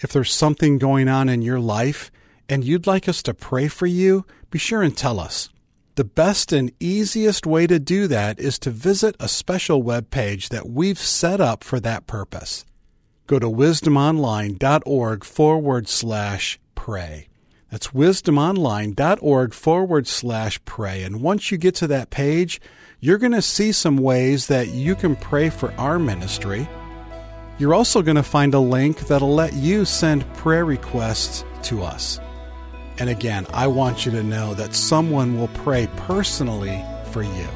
If 0.00 0.12
there's 0.12 0.34
something 0.34 0.76
going 0.76 1.08
on 1.08 1.30
in 1.30 1.40
your 1.40 1.58
life 1.58 2.10
and 2.46 2.62
you'd 2.62 2.86
like 2.86 3.08
us 3.08 3.22
to 3.22 3.32
pray 3.32 3.68
for 3.68 3.86
you, 3.86 4.26
be 4.50 4.58
sure 4.58 4.82
and 4.82 4.94
tell 4.94 5.18
us. 5.18 5.48
The 5.94 6.04
best 6.04 6.52
and 6.52 6.72
easiest 6.78 7.46
way 7.46 7.66
to 7.68 7.78
do 7.78 8.06
that 8.08 8.38
is 8.38 8.58
to 8.58 8.70
visit 8.70 9.16
a 9.18 9.28
special 9.28 9.82
web 9.82 10.10
page 10.10 10.50
that 10.50 10.68
we've 10.68 10.98
set 10.98 11.40
up 11.40 11.64
for 11.64 11.80
that 11.80 12.06
purpose. 12.06 12.66
Go 13.26 13.38
to 13.38 13.48
wisdomonline.org 13.48 15.24
forward 15.24 15.88
slash 15.88 16.60
pray. 16.74 17.28
That's 17.70 17.88
wisdomonline.org 17.88 19.54
forward 19.54 20.06
slash 20.06 20.64
pray. 20.64 21.02
And 21.02 21.22
once 21.22 21.50
you 21.50 21.56
get 21.56 21.74
to 21.76 21.86
that 21.86 22.10
page, 22.10 22.60
you're 23.00 23.18
going 23.18 23.32
to 23.32 23.42
see 23.42 23.72
some 23.72 23.96
ways 23.96 24.48
that 24.48 24.68
you 24.68 24.94
can 24.94 25.16
pray 25.16 25.48
for 25.48 25.72
our 25.78 25.98
ministry. 25.98 26.68
You're 27.58 27.72
also 27.72 28.02
going 28.02 28.16
to 28.16 28.22
find 28.22 28.52
a 28.52 28.60
link 28.60 29.06
that'll 29.08 29.34
let 29.34 29.54
you 29.54 29.86
send 29.86 30.30
prayer 30.34 30.66
requests 30.66 31.44
to 31.62 31.82
us. 31.82 32.20
And 32.98 33.08
again, 33.08 33.46
I 33.54 33.66
want 33.68 34.04
you 34.04 34.12
to 34.12 34.22
know 34.22 34.52
that 34.54 34.74
someone 34.74 35.38
will 35.38 35.48
pray 35.48 35.88
personally 35.96 36.84
for 37.10 37.22
you. 37.22 37.48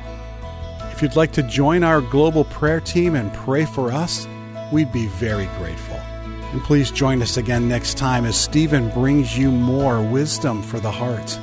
If 0.92 1.02
you'd 1.02 1.16
like 1.16 1.32
to 1.32 1.42
join 1.42 1.84
our 1.84 2.00
global 2.00 2.44
prayer 2.44 2.80
team 2.80 3.14
and 3.14 3.32
pray 3.34 3.66
for 3.66 3.92
us, 3.92 4.26
we'd 4.72 4.92
be 4.92 5.08
very 5.08 5.46
grateful. 5.58 5.96
And 5.96 6.62
please 6.62 6.90
join 6.90 7.20
us 7.20 7.36
again 7.36 7.68
next 7.68 7.98
time 7.98 8.24
as 8.24 8.36
Stephen 8.36 8.88
brings 8.90 9.36
you 9.36 9.50
more 9.50 10.00
wisdom 10.00 10.62
for 10.62 10.80
the 10.80 10.90
heart. 10.90 11.38